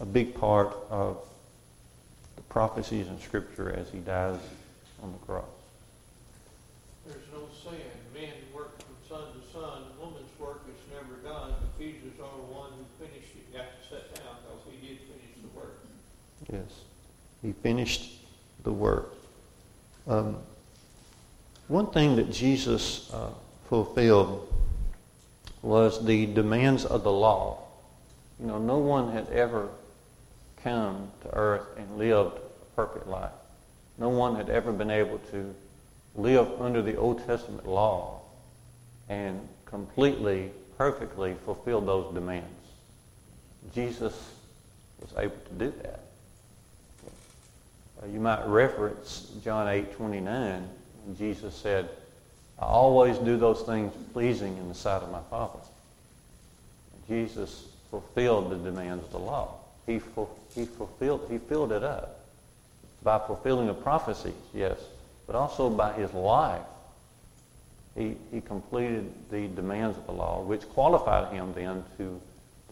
a 0.00 0.04
big 0.04 0.34
part 0.34 0.76
of 0.90 1.18
the 2.36 2.42
prophecies 2.42 3.08
in 3.08 3.20
Scripture 3.20 3.72
as 3.72 3.90
he 3.90 3.98
dies 3.98 4.38
on 5.02 5.12
the 5.12 5.18
cross. 5.26 5.44
There's 7.06 7.16
no 7.32 7.46
saying, 7.62 7.82
man 8.14 8.32
work 8.54 8.78
from 8.78 8.94
sun 9.08 9.26
to 9.32 9.52
sun, 9.52 9.82
woman's 10.00 10.38
work 10.38 10.62
is 10.68 10.94
never 10.94 11.16
done. 11.22 11.52
Ephesians 11.76 12.18
are 12.20 12.36
the 12.36 12.54
one 12.54 12.70
who 12.70 13.06
finished 13.06 13.30
it, 13.36 13.52
got 13.52 13.64
to 13.64 13.88
sit 13.88 14.14
down, 14.14 14.34
because 14.42 14.80
he 14.80 14.86
did 14.86 14.98
finish 15.00 15.34
the 15.42 15.58
work. 15.58 15.78
Yes. 16.50 16.80
He 17.42 17.52
finished 17.52 18.12
the 18.62 18.72
work. 18.72 19.14
Um, 20.06 20.36
one 21.68 21.90
thing 21.90 22.16
that 22.16 22.30
Jesus 22.30 23.10
uh, 23.12 23.30
fulfilled 23.68 24.52
was 25.62 26.04
the 26.04 26.26
demands 26.26 26.84
of 26.84 27.04
the 27.04 27.12
law. 27.12 27.58
You 28.40 28.46
know, 28.46 28.58
no 28.58 28.78
one 28.78 29.12
had 29.12 29.28
ever 29.30 29.68
come 30.64 31.10
to 31.20 31.34
earth 31.34 31.66
and 31.76 31.98
lived 31.98 32.38
a 32.38 32.74
perfect 32.74 33.06
life. 33.06 33.30
No 33.98 34.08
one 34.08 34.34
had 34.34 34.48
ever 34.48 34.72
been 34.72 34.90
able 34.90 35.18
to 35.30 35.54
live 36.16 36.60
under 36.60 36.82
the 36.82 36.96
Old 36.96 37.24
Testament 37.26 37.68
law 37.68 38.22
and 39.08 39.46
completely, 39.66 40.50
perfectly 40.78 41.36
fulfill 41.44 41.80
those 41.80 42.12
demands. 42.14 42.48
Jesus 43.74 44.14
was 45.00 45.12
able 45.18 45.36
to 45.36 45.54
do 45.54 45.72
that. 45.82 46.00
Uh, 48.02 48.06
you 48.06 48.18
might 48.18 48.44
reference 48.46 49.30
John 49.44 49.68
8 49.68 49.92
29 49.96 50.68
when 51.04 51.16
Jesus 51.16 51.54
said, 51.54 51.88
I 52.58 52.64
always 52.64 53.18
do 53.18 53.36
those 53.36 53.62
things 53.62 53.92
pleasing 54.12 54.56
in 54.56 54.68
the 54.68 54.74
sight 54.74 55.02
of 55.02 55.10
my 55.10 55.20
Father. 55.30 55.58
Jesus 57.06 57.66
fulfilled 57.90 58.50
the 58.50 58.56
demands 58.56 59.04
of 59.04 59.12
the 59.12 59.18
law. 59.18 59.56
He, 59.86 59.98
fu- 59.98 60.28
he 60.54 60.64
fulfilled 60.64 61.26
he 61.30 61.38
filled 61.38 61.72
it 61.72 61.82
up 61.82 62.20
by 63.02 63.18
fulfilling 63.18 63.66
the 63.66 63.74
prophecies, 63.74 64.32
yes, 64.54 64.78
but 65.26 65.36
also 65.36 65.68
by 65.68 65.92
his 65.92 66.12
life. 66.14 66.62
He, 67.94 68.16
he 68.32 68.40
completed 68.40 69.12
the 69.30 69.46
demands 69.48 69.96
of 69.96 70.06
the 70.06 70.12
law, 70.12 70.42
which 70.42 70.68
qualified 70.70 71.32
him 71.32 71.52
then 71.54 71.84
to, 71.98 72.20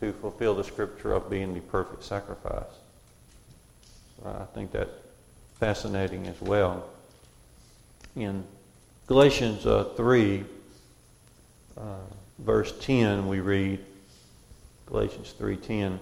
to 0.01 0.12
fulfill 0.14 0.55
the 0.55 0.64
scripture 0.64 1.12
of 1.12 1.31
being 1.31 1.55
the 1.55 1.61
perfect 1.61 2.03
sacrifice. 2.03 2.64
I 4.25 4.44
think 4.55 4.72
that 4.72 4.88
fascinating 5.61 6.27
as 6.27 6.40
well. 6.40 6.85
In 8.16 8.44
Galatians 9.07 9.64
uh, 9.64 9.85
3, 9.96 10.44
uh, 11.77 11.83
verse 12.38 12.72
10, 12.81 13.29
we 13.29 13.40
read, 13.40 13.79
Galatians 14.87 15.35
3.10, 15.38 15.98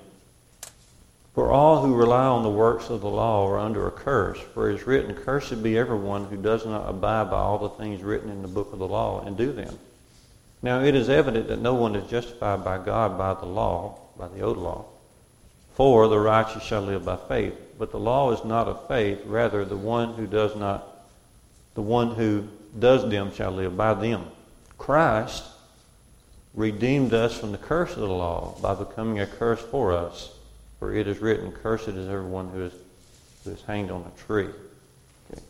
For 1.34 1.52
all 1.52 1.82
who 1.82 1.94
rely 1.94 2.26
on 2.26 2.42
the 2.42 2.50
works 2.50 2.90
of 2.90 3.02
the 3.02 3.08
law 3.08 3.46
are 3.46 3.58
under 3.58 3.86
a 3.86 3.92
curse, 3.92 4.40
for 4.52 4.68
it 4.68 4.74
is 4.74 4.86
written, 4.86 5.14
Cursed 5.14 5.62
be 5.62 5.78
everyone 5.78 6.24
who 6.24 6.36
does 6.36 6.66
not 6.66 6.88
abide 6.88 7.30
by 7.30 7.38
all 7.38 7.58
the 7.58 7.68
things 7.68 8.02
written 8.02 8.30
in 8.30 8.42
the 8.42 8.48
book 8.48 8.72
of 8.72 8.80
the 8.80 8.88
law 8.88 9.24
and 9.24 9.36
do 9.36 9.52
them. 9.52 9.78
Now 10.62 10.82
it 10.82 10.94
is 10.94 11.08
evident 11.08 11.48
that 11.48 11.60
no 11.60 11.74
one 11.74 11.94
is 11.94 12.10
justified 12.10 12.64
by 12.64 12.78
God 12.78 13.16
by 13.16 13.34
the 13.34 13.46
law, 13.46 13.98
by 14.18 14.28
the 14.28 14.40
old 14.40 14.58
law. 14.58 14.86
For 15.74 16.08
the 16.08 16.18
righteous 16.18 16.64
shall 16.64 16.82
live 16.82 17.04
by 17.04 17.16
faith. 17.16 17.54
But 17.78 17.92
the 17.92 17.98
law 17.98 18.32
is 18.32 18.44
not 18.44 18.68
of 18.68 18.88
faith, 18.88 19.22
rather 19.24 19.64
the 19.64 19.76
one 19.76 20.14
who 20.14 20.26
does 20.26 20.54
not 20.56 20.86
the 21.74 21.82
one 21.82 22.16
who 22.16 22.48
does 22.78 23.08
them 23.08 23.32
shall 23.32 23.52
live 23.52 23.76
by 23.76 23.94
them. 23.94 24.26
Christ 24.76 25.44
redeemed 26.52 27.14
us 27.14 27.38
from 27.38 27.52
the 27.52 27.58
curse 27.58 27.92
of 27.92 28.00
the 28.00 28.08
law 28.08 28.56
by 28.60 28.74
becoming 28.74 29.20
a 29.20 29.26
curse 29.26 29.60
for 29.60 29.92
us. 29.92 30.32
For 30.80 30.92
it 30.92 31.06
is 31.06 31.20
written, 31.20 31.52
Cursed 31.52 31.88
is 31.88 32.08
everyone 32.08 32.48
who 32.48 32.64
is 32.64 32.72
who 33.44 33.52
is 33.52 33.62
hanged 33.62 33.90
on 33.90 34.02
a 34.02 34.20
tree. 34.26 34.48
Okay. 35.30 35.42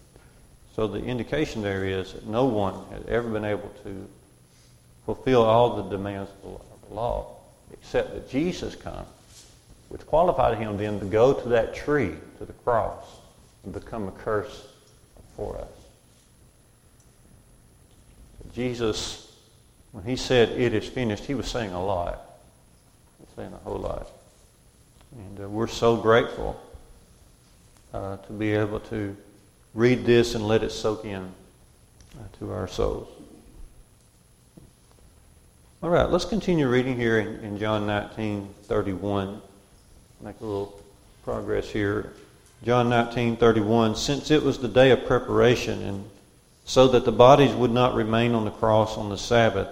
So 0.74 0.86
the 0.86 1.02
indication 1.02 1.62
there 1.62 1.84
is 1.84 2.12
that 2.12 2.26
no 2.26 2.44
one 2.44 2.74
has 2.90 3.04
ever 3.08 3.28
been 3.28 3.44
able 3.44 3.70
to 3.84 4.08
fulfill 5.06 5.42
all 5.42 5.82
the 5.82 5.90
demands 5.90 6.30
of 6.44 6.60
the 6.88 6.94
law, 6.94 7.36
except 7.72 8.12
that 8.14 8.30
Jesus 8.30 8.76
come, 8.76 9.06
which 9.88 10.06
qualified 10.06 10.58
him 10.58 10.76
then 10.76 11.00
to 11.00 11.06
go 11.06 11.32
to 11.32 11.48
that 11.48 11.74
tree, 11.74 12.14
to 12.38 12.44
the 12.44 12.52
cross, 12.52 13.04
and 13.64 13.72
become 13.72 14.08
a 14.08 14.12
curse 14.12 14.68
for 15.36 15.58
us. 15.58 15.68
Jesus, 18.54 19.32
when 19.92 20.04
he 20.04 20.16
said, 20.16 20.50
it 20.50 20.74
is 20.74 20.86
finished, 20.88 21.24
he 21.24 21.34
was 21.34 21.48
saying 21.48 21.72
a 21.72 21.84
lot. 21.84 22.20
He 23.18 23.24
was 23.24 23.34
saying 23.36 23.52
a 23.52 23.68
whole 23.68 23.78
lot. 23.78 24.08
And 25.12 25.40
uh, 25.40 25.48
we're 25.48 25.66
so 25.66 25.96
grateful 25.96 26.60
uh, 27.92 28.16
to 28.18 28.32
be 28.32 28.52
able 28.52 28.80
to 28.80 29.16
read 29.74 30.04
this 30.04 30.34
and 30.34 30.46
let 30.46 30.62
it 30.62 30.70
soak 30.70 31.04
in 31.04 31.22
uh, 31.22 32.22
to 32.38 32.52
our 32.52 32.68
souls. 32.68 33.08
All 35.82 35.90
right, 35.90 36.08
let's 36.08 36.24
continue 36.24 36.68
reading 36.68 36.96
here 36.96 37.18
in, 37.18 37.40
in 37.40 37.58
John 37.58 37.86
19, 37.86 38.54
31. 38.64 39.40
Make 40.20 40.40
a 40.40 40.44
little 40.44 40.80
progress 41.24 41.70
here. 41.70 42.12
John 42.62 42.90
19, 42.90 43.36
31. 43.36 43.96
Since 43.96 44.30
it 44.30 44.42
was 44.42 44.58
the 44.58 44.68
day 44.68 44.90
of 44.90 45.06
preparation, 45.06 45.82
and 45.82 46.04
so 46.66 46.86
that 46.88 47.04
the 47.04 47.12
bodies 47.12 47.52
would 47.54 47.70
not 47.70 47.94
remain 47.94 48.34
on 48.34 48.44
the 48.44 48.50
cross 48.50 48.96
on 48.96 49.08
the 49.08 49.16
Sabbath, 49.16 49.68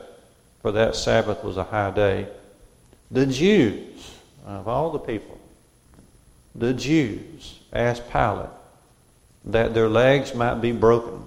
for 0.63 0.73
that 0.73 0.97
Sabbath 0.97 1.45
was 1.45 1.59
a 1.59 1.65
high 1.65 1.91
day, 1.91 2.27
the 3.11 3.27
Jews, 3.27 4.18
of 4.49 4.67
all 4.67 4.91
the 4.91 4.99
people, 4.99 5.39
the 6.55 6.73
Jews 6.73 7.61
asked 7.73 8.11
Pilate 8.11 8.49
that 9.45 9.75
their 9.75 9.89
legs 9.89 10.35
might 10.35 10.57
be 10.57 10.73
broken 10.73 11.23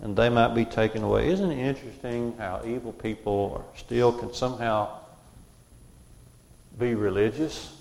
and 0.00 0.16
they 0.16 0.28
might 0.28 0.54
be 0.54 0.64
taken 0.64 1.02
away. 1.02 1.28
Isn't 1.28 1.50
it 1.50 1.58
interesting 1.58 2.34
how 2.38 2.62
evil 2.64 2.92
people 2.92 3.68
still 3.76 4.12
can 4.12 4.32
somehow 4.32 4.88
be 6.78 6.94
religious? 6.94 7.72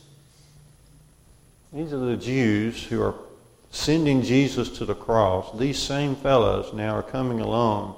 These 1.71 1.93
are 1.93 1.99
the 1.99 2.17
Jews 2.17 2.83
who 2.83 3.01
are 3.01 3.15
sending 3.69 4.23
Jesus 4.23 4.69
to 4.77 4.85
the 4.85 4.95
cross. 4.95 5.57
These 5.59 5.77
same 5.77 6.15
fellows 6.15 6.73
now 6.73 6.95
are 6.95 7.03
coming 7.03 7.41
along 7.41 7.95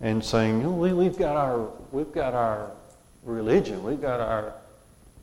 and 0.00 0.24
saying, 0.24 0.64
oh, 0.64 0.70
we, 0.70 0.92
we've 0.92 1.18
got 1.18 1.36
our 1.36 1.68
we've 1.90 2.12
got 2.12 2.32
our 2.32 2.70
religion. 3.24 3.82
We've 3.82 4.00
got 4.00 4.20
our 4.20 4.54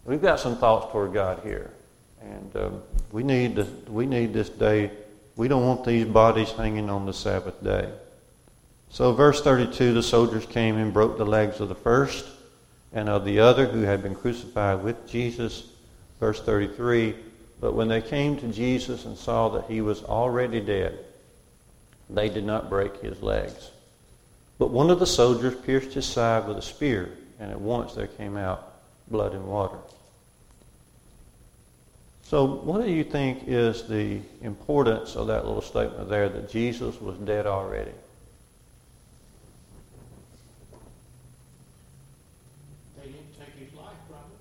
we've 0.06 0.22
got 0.22 0.40
some 0.40 0.58
thoughts 0.58 0.92
toward 0.92 1.14
God 1.14 1.42
here, 1.44 1.72
and 2.22 2.56
um, 2.56 2.82
we 3.12 3.24
need 3.24 3.66
we 3.88 4.06
need 4.06 4.34
this 4.34 4.50
day 4.50 4.92
we 5.36 5.48
don't 5.48 5.66
want 5.66 5.84
these 5.84 6.06
bodies 6.06 6.52
hanging 6.52 6.90
on 6.90 7.06
the 7.06 7.14
Sabbath 7.14 7.62
day. 7.64 7.90
So, 8.90 9.14
verse 9.14 9.42
32 9.42 9.94
the 9.94 10.04
soldiers 10.04 10.46
came 10.46 10.78
and 10.78 10.94
broke 10.94 11.18
the 11.18 11.26
legs 11.26 11.60
of 11.60 11.70
the 11.70 11.76
first 11.76 12.26
and 12.92 13.10
of 13.10 13.26
the 13.26 13.40
other 13.40 13.66
who 13.66 13.82
had 13.82 14.04
been 14.04 14.16
crucified 14.16 14.84
with 14.84 15.08
Jesus. 15.10 15.68
Verse 16.20 16.40
33 16.42 17.16
But 17.60 17.74
when 17.74 17.88
they 17.88 18.02
came 18.02 18.38
to 18.38 18.48
Jesus 18.48 19.06
and 19.06 19.18
saw 19.18 19.50
that 19.50 19.66
he 19.66 19.82
was 19.82 20.04
already 20.04 20.60
dead, 20.60 21.00
they 22.10 22.30
did 22.30 22.46
not 22.46 22.70
break 22.70 22.98
his 22.98 23.24
legs. 23.24 23.72
But 24.60 24.70
one 24.70 24.92
of 24.92 25.00
the 25.00 25.08
soldiers 25.08 25.56
pierced 25.56 25.94
his 25.94 26.06
side 26.06 26.48
with 26.48 26.58
a 26.58 26.62
spear, 26.62 27.10
and 27.40 27.50
at 27.50 27.60
once 27.60 27.96
there 27.96 28.06
came 28.06 28.38
out 28.38 28.72
blood 29.08 29.34
and 29.34 29.48
water. 29.48 29.78
So, 32.26 32.46
what 32.46 32.82
do 32.84 32.90
you 32.90 33.04
think 33.04 33.44
is 33.48 33.84
the 33.88 34.20
importance 34.42 35.16
of 35.16 35.28
that 35.28 35.46
little 35.46 35.62
statement 35.62 36.10
there 36.10 36.30
that 36.30 36.50
Jesus 36.50 37.00
was 37.00 37.18
dead 37.18 37.46
already? 37.46 37.92
They 42.98 43.08
didn't 43.08 43.38
take 43.38 43.54
his 43.60 43.74
life 43.78 44.00
from 44.08 44.24
him. 44.24 44.40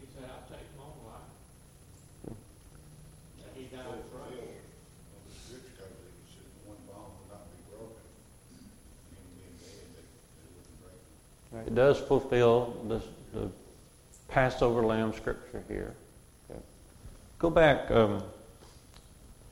He 0.00 0.06
said, 0.16 0.24
I'll 0.24 0.48
take 0.48 0.66
my 0.76 0.82
own 0.82 0.98
life. 1.06 1.30
And 3.44 3.50
he 3.54 3.64
died 3.70 4.02
for 4.10 4.18
us. 4.24 4.34
The 5.28 5.34
scripture 5.46 5.78
comes, 5.78 5.94
it 5.94 6.26
said 6.32 6.48
one 6.66 6.80
bone 6.88 7.12
will 7.12 7.28
not 7.30 7.44
be 7.52 7.60
broken. 7.70 8.02
Him 9.14 9.22
being 9.36 9.54
dead, 9.62 9.94
it 9.94 10.08
wouldn't 10.56 10.80
break. 11.52 11.68
It 11.68 11.74
does 11.76 12.00
fulfill 12.00 12.74
this, 12.88 13.04
the 13.04 13.17
Passover 14.28 14.84
lamb 14.84 15.12
scripture 15.14 15.64
here. 15.68 15.94
Okay. 16.50 16.60
Go 17.38 17.50
back 17.50 17.90
um, 17.90 18.22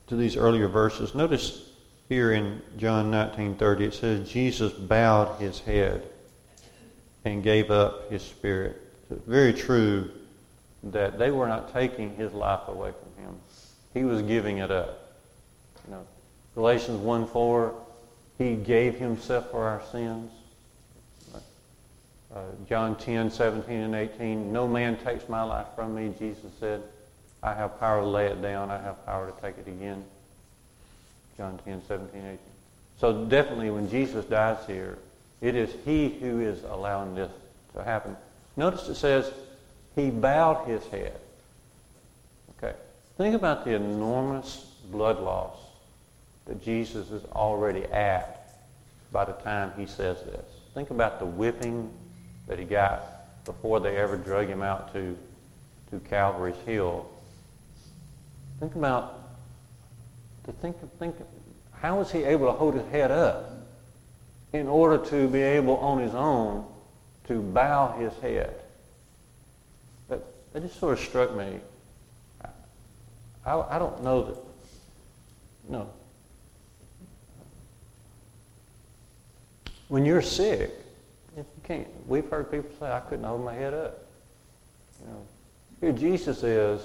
to 0.07 0.15
these 0.15 0.35
earlier 0.35 0.67
verses. 0.67 1.15
Notice 1.15 1.69
here 2.09 2.31
in 2.31 2.61
John 2.77 3.11
19:30 3.11 3.81
it 3.81 3.93
says 3.93 4.29
Jesus 4.29 4.71
bowed 4.71 5.39
his 5.39 5.59
head 5.59 6.03
and 7.25 7.43
gave 7.43 7.71
up 7.71 8.09
his 8.09 8.21
spirit. 8.21 8.81
It's 9.09 9.25
very 9.25 9.53
true 9.53 10.11
that 10.83 11.17
they 11.17 11.31
were 11.31 11.47
not 11.47 11.73
taking 11.73 12.15
his 12.15 12.33
life 12.33 12.67
away 12.67 12.91
from 12.91 13.23
him. 13.23 13.35
He 13.93 14.03
was 14.03 14.21
giving 14.21 14.59
it 14.59 14.71
up. 14.71 15.11
You 15.85 15.95
know, 15.95 16.07
Galatians 16.55 16.99
1:4 16.99 17.73
he 18.37 18.55
gave 18.55 18.95
himself 18.95 19.49
for 19.49 19.63
our 19.67 19.81
sins. 19.91 20.31
Uh, 22.33 22.41
John 22.67 22.95
10, 22.97 23.31
17, 23.31 23.75
and 23.75 23.95
18. 23.95 24.51
No 24.51 24.67
man 24.67 24.97
takes 24.97 25.29
my 25.29 25.43
life 25.43 25.67
from 25.75 25.95
me, 25.95 26.13
Jesus 26.19 26.51
said. 26.59 26.83
I 27.41 27.53
have 27.53 27.79
power 27.79 28.01
to 28.01 28.07
lay 28.07 28.27
it 28.27 28.41
down. 28.41 28.69
I 28.69 28.81
have 28.81 29.05
power 29.05 29.31
to 29.31 29.41
take 29.41 29.57
it 29.57 29.67
again. 29.67 30.03
John 31.37 31.59
10, 31.63 31.83
17, 31.87 32.19
18. 32.19 32.37
So 32.99 33.25
definitely 33.25 33.69
when 33.69 33.89
Jesus 33.89 34.25
dies 34.25 34.57
here, 34.65 34.97
it 35.39 35.55
is 35.55 35.73
he 35.85 36.09
who 36.09 36.41
is 36.41 36.63
allowing 36.63 37.15
this 37.15 37.31
to 37.75 37.83
happen. 37.83 38.17
Notice 38.55 38.89
it 38.89 38.95
says 38.95 39.31
he 39.95 40.09
bowed 40.09 40.67
his 40.67 40.83
head. 40.87 41.19
Okay. 42.57 42.75
Think 43.17 43.35
about 43.35 43.65
the 43.65 43.75
enormous 43.75 44.65
blood 44.91 45.19
loss 45.19 45.57
that 46.45 46.63
Jesus 46.63 47.11
is 47.11 47.23
already 47.33 47.83
at 47.85 48.55
by 49.11 49.25
the 49.25 49.33
time 49.33 49.71
he 49.77 49.85
says 49.85 50.17
this. 50.23 50.45
Think 50.73 50.89
about 50.89 51.19
the 51.19 51.25
whipping 51.25 51.91
that 52.47 52.57
he 52.59 52.65
got 52.65 53.45
before 53.45 53.79
they 53.79 53.95
ever 53.97 54.17
drug 54.17 54.47
him 54.47 54.61
out 54.61 54.93
to, 54.93 55.17
to 55.91 55.99
Calvary's 56.09 56.55
Hill. 56.65 57.09
Think 58.59 58.75
about, 58.75 59.19
to 60.45 60.51
think, 60.53 60.77
think, 60.99 61.15
how 61.73 61.99
was 61.99 62.11
he 62.11 62.23
able 62.23 62.47
to 62.47 62.53
hold 62.53 62.73
his 62.73 62.87
head 62.89 63.11
up 63.11 63.51
in 64.53 64.67
order 64.67 65.03
to 65.09 65.27
be 65.27 65.41
able 65.41 65.77
on 65.77 65.99
his 65.99 66.15
own 66.15 66.65
to 67.27 67.41
bow 67.41 67.97
his 67.97 68.13
head? 68.19 68.53
That, 70.09 70.21
that 70.53 70.61
just 70.61 70.79
sort 70.79 70.97
of 70.97 71.05
struck 71.05 71.35
me. 71.35 71.59
I, 73.45 73.75
I 73.75 73.79
don't 73.79 74.03
know 74.03 74.23
that, 74.23 74.37
no. 75.69 75.89
When 79.87 80.03
you're 80.03 80.21
sick, 80.21 80.71
you 81.37 81.61
can't. 81.63 81.87
We've 82.07 82.27
heard 82.29 82.51
people 82.51 82.69
say, 82.79 82.91
I 82.91 82.99
couldn't 83.01 83.25
hold 83.25 83.45
my 83.45 83.53
head 83.53 83.73
up. 83.73 84.05
You 85.01 85.11
know, 85.11 85.21
here 85.79 85.91
Jesus 85.91 86.43
is, 86.43 86.81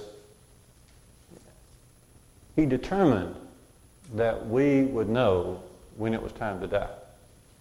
he 2.54 2.66
determined 2.66 3.34
that 4.14 4.46
we 4.46 4.82
would 4.82 5.08
know 5.08 5.62
when 5.96 6.12
it 6.12 6.22
was 6.22 6.32
time 6.32 6.60
to 6.60 6.66
die. 6.66 6.90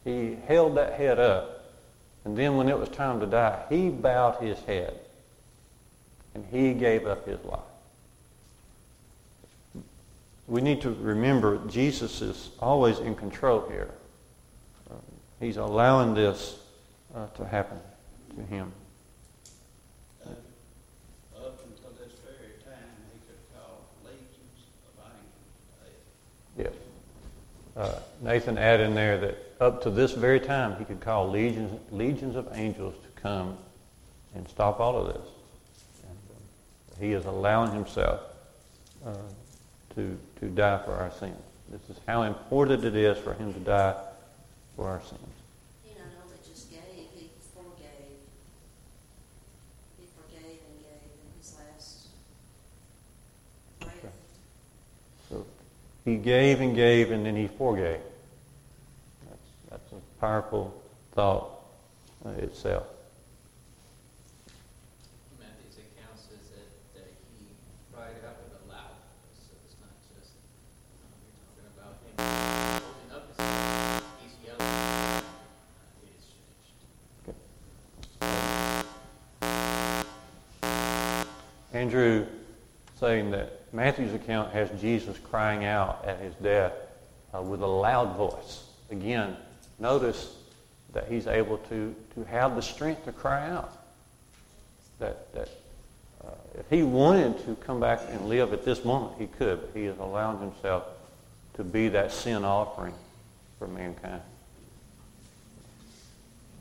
He 0.04 0.38
held 0.47 0.75
that 0.75 0.93
head 0.93 1.19
up, 1.19 1.63
and 2.25 2.37
then 2.37 2.58
when 2.58 2.67
it 2.67 2.77
was 2.77 2.89
time 2.89 3.19
to 3.21 3.25
die, 3.25 3.63
he 3.69 3.89
bowed 3.89 4.42
his 4.42 4.60
head, 4.60 5.00
and 6.35 6.46
he 6.52 6.73
gave 6.73 7.08
up 7.08 7.25
his 7.25 7.44
life. 7.46 7.60
We 10.48 10.60
need 10.60 10.81
to 10.81 10.89
remember 10.89 11.65
Jesus 11.67 12.21
is 12.21 12.50
always 12.60 13.00
in 13.00 13.15
control 13.15 13.69
here. 13.69 13.92
He's 15.39 15.56
allowing 15.56 16.13
this 16.13 16.61
uh, 17.16 17.28
to 17.28 17.46
happen 17.46 17.78
to 18.36 18.42
him. 18.44 18.72
Up 20.26 21.60
until 21.66 21.92
this 22.00 22.14
very 22.24 22.54
time, 22.64 22.92
he 23.14 23.20
could 23.28 23.42
call 23.54 23.84
legions 24.04 24.66
of 24.88 25.06
angels. 25.06 26.04
Yes. 26.58 26.74
Uh, 27.76 28.00
Nathan 28.22 28.58
added 28.58 28.88
in 28.88 28.96
there 28.96 29.18
that 29.18 29.38
up 29.60 29.82
to 29.84 29.90
this 29.90 30.14
very 30.14 30.40
time, 30.40 30.78
he 30.78 30.86
could 30.86 31.02
call 31.02 31.30
legions, 31.30 31.80
legions 31.92 32.36
of 32.36 32.48
angels 32.54 32.96
to 33.04 33.22
come 33.22 33.58
and 34.36 34.48
stop 34.48 34.80
all 34.80 34.98
of 34.98 35.08
this. 35.08 35.28
And, 36.04 36.18
um, 36.30 37.00
he 37.00 37.12
is 37.14 37.26
allowing 37.26 37.72
himself 37.72 38.22
uh, 39.06 39.14
to, 39.96 40.18
to 40.40 40.48
die 40.48 40.80
for 40.84 40.94
our 40.94 41.12
sins. 41.12 41.38
This 41.70 41.82
is 41.90 42.04
how 42.08 42.24
important 42.24 42.84
it 42.84 42.96
is 42.96 43.18
for 43.18 43.34
him 43.34 43.54
to 43.54 43.60
die 43.60 43.96
for 44.76 44.90
our 44.90 45.02
sins. 45.02 45.22
He 45.84 45.94
not 45.94 46.08
only 46.26 46.38
just 46.46 46.70
gave, 46.70 46.82
he 47.16 47.30
forgave. 47.56 48.20
He 49.98 50.08
forgave 50.18 50.60
and 50.68 50.80
gave 50.84 51.06
in 51.06 51.38
his 51.38 51.56
last 51.56 52.08
He 56.04 56.15
gave 56.15 56.62
and 56.62 56.75
gave, 56.75 57.12
and 57.12 57.23
then 57.25 57.35
he 57.35 57.47
forgave. 57.47 57.99
That's, 59.29 59.41
that's 59.69 59.91
a 59.91 60.19
powerful 60.19 60.73
thought 61.13 61.52
uh, 62.25 62.29
itself. 62.41 62.87
Matthew's 65.39 65.77
account 65.77 66.17
says 66.17 66.49
that, 66.49 66.67
that 66.95 67.06
he 67.37 67.45
cried 67.93 68.17
out 68.25 68.37
with 68.41 68.54
a 68.58 68.67
loud 68.67 68.97
voice, 68.97 69.45
so 69.45 69.54
it's 69.63 69.77
not 69.79 69.93
just, 70.17 70.33
um, 71.06 71.13
you're 71.56 71.69
talking 71.77 71.77
about 71.77 71.93
him 72.02 72.17
holding 72.81 73.12
up 73.13 73.23
his 73.29 73.37
hand, 73.37 74.02
he's 74.23 74.35
yelling, 74.43 74.65
uh, 74.65 75.21
it 76.02 76.10
is 76.17 76.25
finished. 76.41 76.81
Andrew 81.73 82.25
saying 82.99 83.29
that 83.31 83.71
Matthew's 83.82 84.13
account 84.13 84.52
has 84.54 84.69
Jesus 84.79 85.17
crying 85.32 85.65
out 85.65 86.06
at 86.06 86.19
his 86.19 86.36
death 86.36 86.73
uh, 87.34 87.42
with 87.42 87.63
a 87.63 87.67
loud 87.67 88.15
voice. 88.15 88.63
Again, 88.92 89.36
notice 89.79 90.36
that 90.94 91.08
he's 91.08 91.25
able 91.25 91.58
to, 91.58 91.96
to 92.13 92.23
have 92.25 92.56
the 92.56 92.62
strength 92.62 93.06
to 93.06 93.12
cry 93.12 93.50
out. 93.50 93.75
That, 95.00 95.34
that 95.34 95.50
uh, 96.23 96.29
if 96.60 96.69
he 96.69 96.84
wanted 96.84 97.44
to 97.46 97.56
come 97.56 97.79
back 97.79 98.02
and 98.10 98.29
live 98.29 98.54
at 98.54 98.63
this 98.63 98.86
moment, 98.86 99.19
he 99.19 99.25
could, 99.25 99.62
but 99.62 99.71
he 99.73 99.86
has 99.86 99.98
allowed 99.98 100.38
himself 100.38 100.84
to 101.56 101.63
be 101.63 101.88
that 101.88 102.12
sin 102.12 102.46
offering 102.46 102.94
for 103.58 103.67
mankind. 103.67 104.21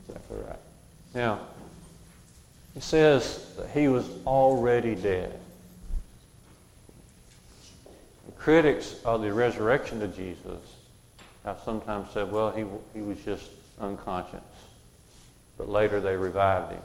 Exactly 0.07 0.37
right. 0.37 0.59
Now, 1.13 1.39
it 2.75 2.81
says 2.81 3.53
that 3.57 3.69
he 3.69 3.89
was 3.89 4.09
already 4.25 4.95
dead. 4.95 5.39
Critics 8.41 8.95
of 9.05 9.21
the 9.21 9.31
resurrection 9.31 10.01
of 10.01 10.15
Jesus 10.15 10.57
have 11.45 11.59
sometimes 11.63 12.09
said, 12.11 12.31
well, 12.31 12.49
he, 12.49 12.65
he 12.95 13.01
was 13.05 13.19
just 13.23 13.47
unconscious. 13.79 14.39
But 15.59 15.69
later 15.69 15.99
they 15.99 16.15
revived 16.15 16.71
him. 16.71 16.81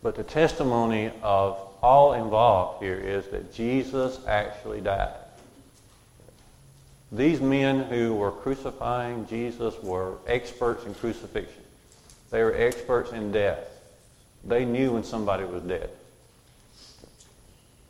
But 0.00 0.14
the 0.14 0.22
testimony 0.22 1.10
of 1.22 1.58
all 1.82 2.12
involved 2.12 2.84
here 2.84 2.98
is 2.98 3.26
that 3.32 3.52
Jesus 3.52 4.20
actually 4.28 4.80
died. 4.80 5.16
These 7.10 7.40
men 7.40 7.80
who 7.82 8.14
were 8.14 8.30
crucifying 8.30 9.26
Jesus 9.26 9.74
were 9.82 10.18
experts 10.28 10.86
in 10.86 10.94
crucifixion. 10.94 11.64
They 12.30 12.44
were 12.44 12.54
experts 12.54 13.10
in 13.10 13.32
death. 13.32 13.66
They 14.44 14.64
knew 14.64 14.92
when 14.92 15.02
somebody 15.02 15.44
was 15.44 15.64
dead. 15.64 15.90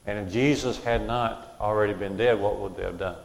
And 0.07 0.19
if 0.19 0.33
Jesus 0.33 0.83
had 0.83 1.07
not 1.07 1.55
already 1.61 1.93
been 1.93 2.17
dead, 2.17 2.41
what 2.41 2.59
would 2.59 2.77
they 2.77 2.83
have 2.83 2.99
done? 2.99 3.17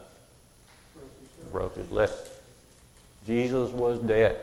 Broke 1.50 1.76
his 1.76 1.90
leg. 1.90 2.10
Jesus 3.26 3.70
was 3.70 3.98
dead. 4.00 4.36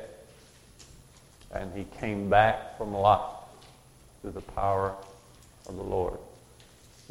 And 1.52 1.72
he 1.74 1.86
came 2.00 2.30
back 2.30 2.78
from 2.78 2.94
life 2.94 3.22
through 4.22 4.32
the 4.32 4.42
power 4.42 4.96
of 5.68 5.76
the 5.76 5.84
Lord. 5.84 6.18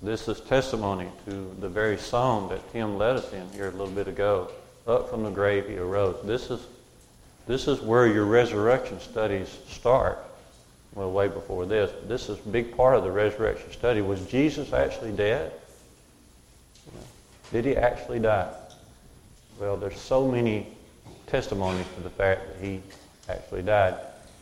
This 0.02 0.26
is 0.26 0.40
testimony 0.40 1.08
to 1.26 1.54
the 1.60 1.68
very 1.68 1.96
song 1.96 2.48
that 2.48 2.72
Tim 2.72 2.98
led 2.98 3.16
us 3.16 3.32
in 3.32 3.48
here 3.50 3.68
a 3.68 3.70
little 3.70 3.86
bit 3.86 4.08
ago. 4.08 4.50
Up 4.86 5.08
from 5.08 5.22
the 5.22 5.30
grave 5.30 5.68
he 5.68 5.76
arose. 5.76 6.16
This 6.24 6.50
is, 6.50 6.66
this 7.46 7.68
is 7.68 7.80
where 7.80 8.08
your 8.08 8.24
resurrection 8.24 8.98
studies 8.98 9.56
start. 9.68 10.18
Well, 10.94 11.10
way 11.10 11.28
before 11.28 11.64
this. 11.64 11.90
This 12.06 12.28
is 12.28 12.38
a 12.38 12.48
big 12.48 12.76
part 12.76 12.96
of 12.96 13.04
the 13.04 13.10
resurrection 13.10 13.72
study. 13.72 14.02
Was 14.02 14.24
Jesus 14.26 14.72
actually 14.72 15.12
dead? 15.12 15.52
Did 17.50 17.64
he 17.64 17.76
actually 17.76 18.18
die? 18.18 18.52
Well, 19.58 19.76
there's 19.76 20.00
so 20.00 20.26
many 20.26 20.66
testimonies 21.26 21.86
to 21.96 22.02
the 22.02 22.10
fact 22.10 22.46
that 22.46 22.64
he 22.64 22.80
actually 23.28 23.62
died. 23.62 23.94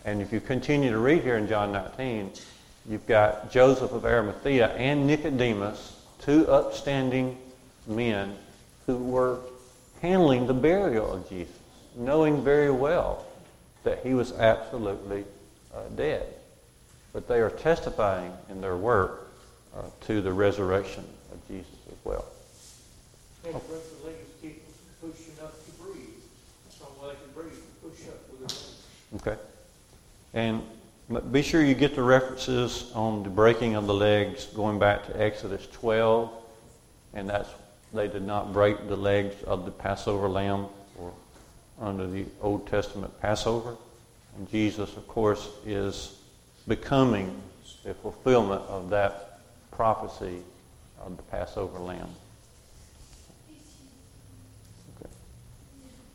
And 0.04 0.20
if 0.22 0.32
you 0.32 0.40
continue 0.40 0.90
to 0.90 0.98
read 0.98 1.22
here 1.22 1.36
in 1.36 1.46
John 1.46 1.72
19, 1.72 2.32
you've 2.88 3.06
got 3.06 3.52
Joseph 3.52 3.92
of 3.92 4.04
Arimathea 4.04 4.68
and 4.68 5.06
Nicodemus, 5.06 6.00
two 6.20 6.48
upstanding 6.48 7.36
men 7.86 8.36
who 8.86 8.96
were 8.96 9.38
handling 10.02 10.46
the 10.46 10.54
burial 10.54 11.12
of 11.12 11.28
Jesus, 11.28 11.54
knowing 11.96 12.42
very 12.42 12.70
well 12.70 13.24
that 13.84 14.00
he 14.04 14.14
was 14.14 14.32
absolutely 14.32 15.24
uh, 15.74 15.82
dead. 15.96 16.26
But 17.12 17.28
they 17.28 17.40
are 17.40 17.50
testifying 17.50 18.32
in 18.48 18.60
their 18.60 18.76
work 18.76 19.30
uh, 19.76 19.82
to 20.02 20.20
the 20.20 20.32
resurrection 20.32 21.04
of 21.32 21.48
Jesus 21.48 21.72
as 21.88 21.96
well. 22.04 22.24
Had 23.44 23.52
to 23.52 23.58
rub 23.58 23.62
the 23.68 24.06
legs, 24.06 24.18
keep 24.42 24.62
pushing 25.00 25.34
up 25.42 25.52
to 25.64 25.70
breathe. 25.82 26.06
That's 26.66 26.82
all 26.82 27.08
they 27.08 27.14
can 27.14 27.32
breathe, 27.34 27.58
push 27.82 28.06
up 28.08 28.30
with 28.30 28.40
their 28.40 28.48
legs. 28.48 28.82
Okay. 29.16 29.42
And 30.34 30.62
be 31.32 31.42
sure 31.42 31.62
you 31.64 31.74
get 31.74 31.96
the 31.96 32.02
references 32.02 32.90
on 32.94 33.24
the 33.24 33.30
breaking 33.30 33.74
of 33.74 33.86
the 33.86 33.94
legs 33.94 34.46
going 34.46 34.78
back 34.78 35.06
to 35.06 35.20
Exodus 35.20 35.66
12. 35.72 36.30
And 37.14 37.28
that's, 37.28 37.48
they 37.92 38.06
did 38.06 38.24
not 38.24 38.52
break 38.52 38.86
the 38.86 38.96
legs 38.96 39.34
of 39.42 39.64
the 39.64 39.72
Passover 39.72 40.28
lamb 40.28 40.66
or 40.96 41.12
under 41.80 42.06
the 42.06 42.26
Old 42.40 42.68
Testament 42.68 43.20
Passover. 43.20 43.76
And 44.36 44.48
Jesus, 44.48 44.96
of 44.96 45.08
course, 45.08 45.48
is 45.66 46.19
becoming 46.70 47.42
the 47.82 47.92
fulfillment 47.94 48.62
of 48.68 48.90
that 48.90 49.40
prophecy 49.72 50.38
of 51.04 51.16
the 51.16 51.22
Passover 51.24 51.80
lamb. 51.80 52.08
Okay. 54.96 55.10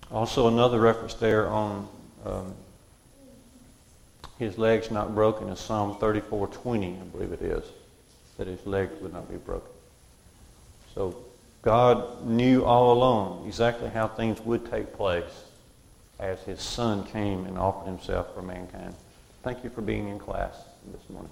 Also, 0.10 0.48
another 0.48 0.80
reference 0.80 1.14
there 1.16 1.50
on 1.50 1.90
um, 2.26 2.54
his 4.40 4.58
legs 4.58 4.90
not 4.92 5.14
broken 5.14 5.50
is 5.50 5.60
Psalm 5.60 5.96
34:20, 5.96 7.02
I 7.02 7.04
believe 7.04 7.34
it 7.34 7.42
is, 7.42 7.66
that 8.38 8.48
his 8.48 8.66
legs 8.66 8.94
would 9.02 9.12
not 9.12 9.30
be 9.30 9.36
broken. 9.36 9.70
So 10.94 11.18
God 11.64 12.26
knew 12.26 12.64
all 12.64 12.94
along 12.94 13.46
exactly 13.46 13.90
how 13.90 14.08
things 14.08 14.40
would 14.40 14.72
take 14.72 14.94
place 14.94 15.44
as 16.18 16.40
his 16.44 16.62
son 16.62 17.04
came 17.08 17.46
and 17.46 17.58
offered 17.58 17.88
himself 17.88 18.34
for 18.34 18.42
mankind. 18.42 18.96
Thank 19.46 19.64
you 19.64 19.70
for 19.70 19.82
being 19.82 20.08
in 20.08 20.18
class 20.18 20.56
this 20.92 21.08
morning. 21.08 21.30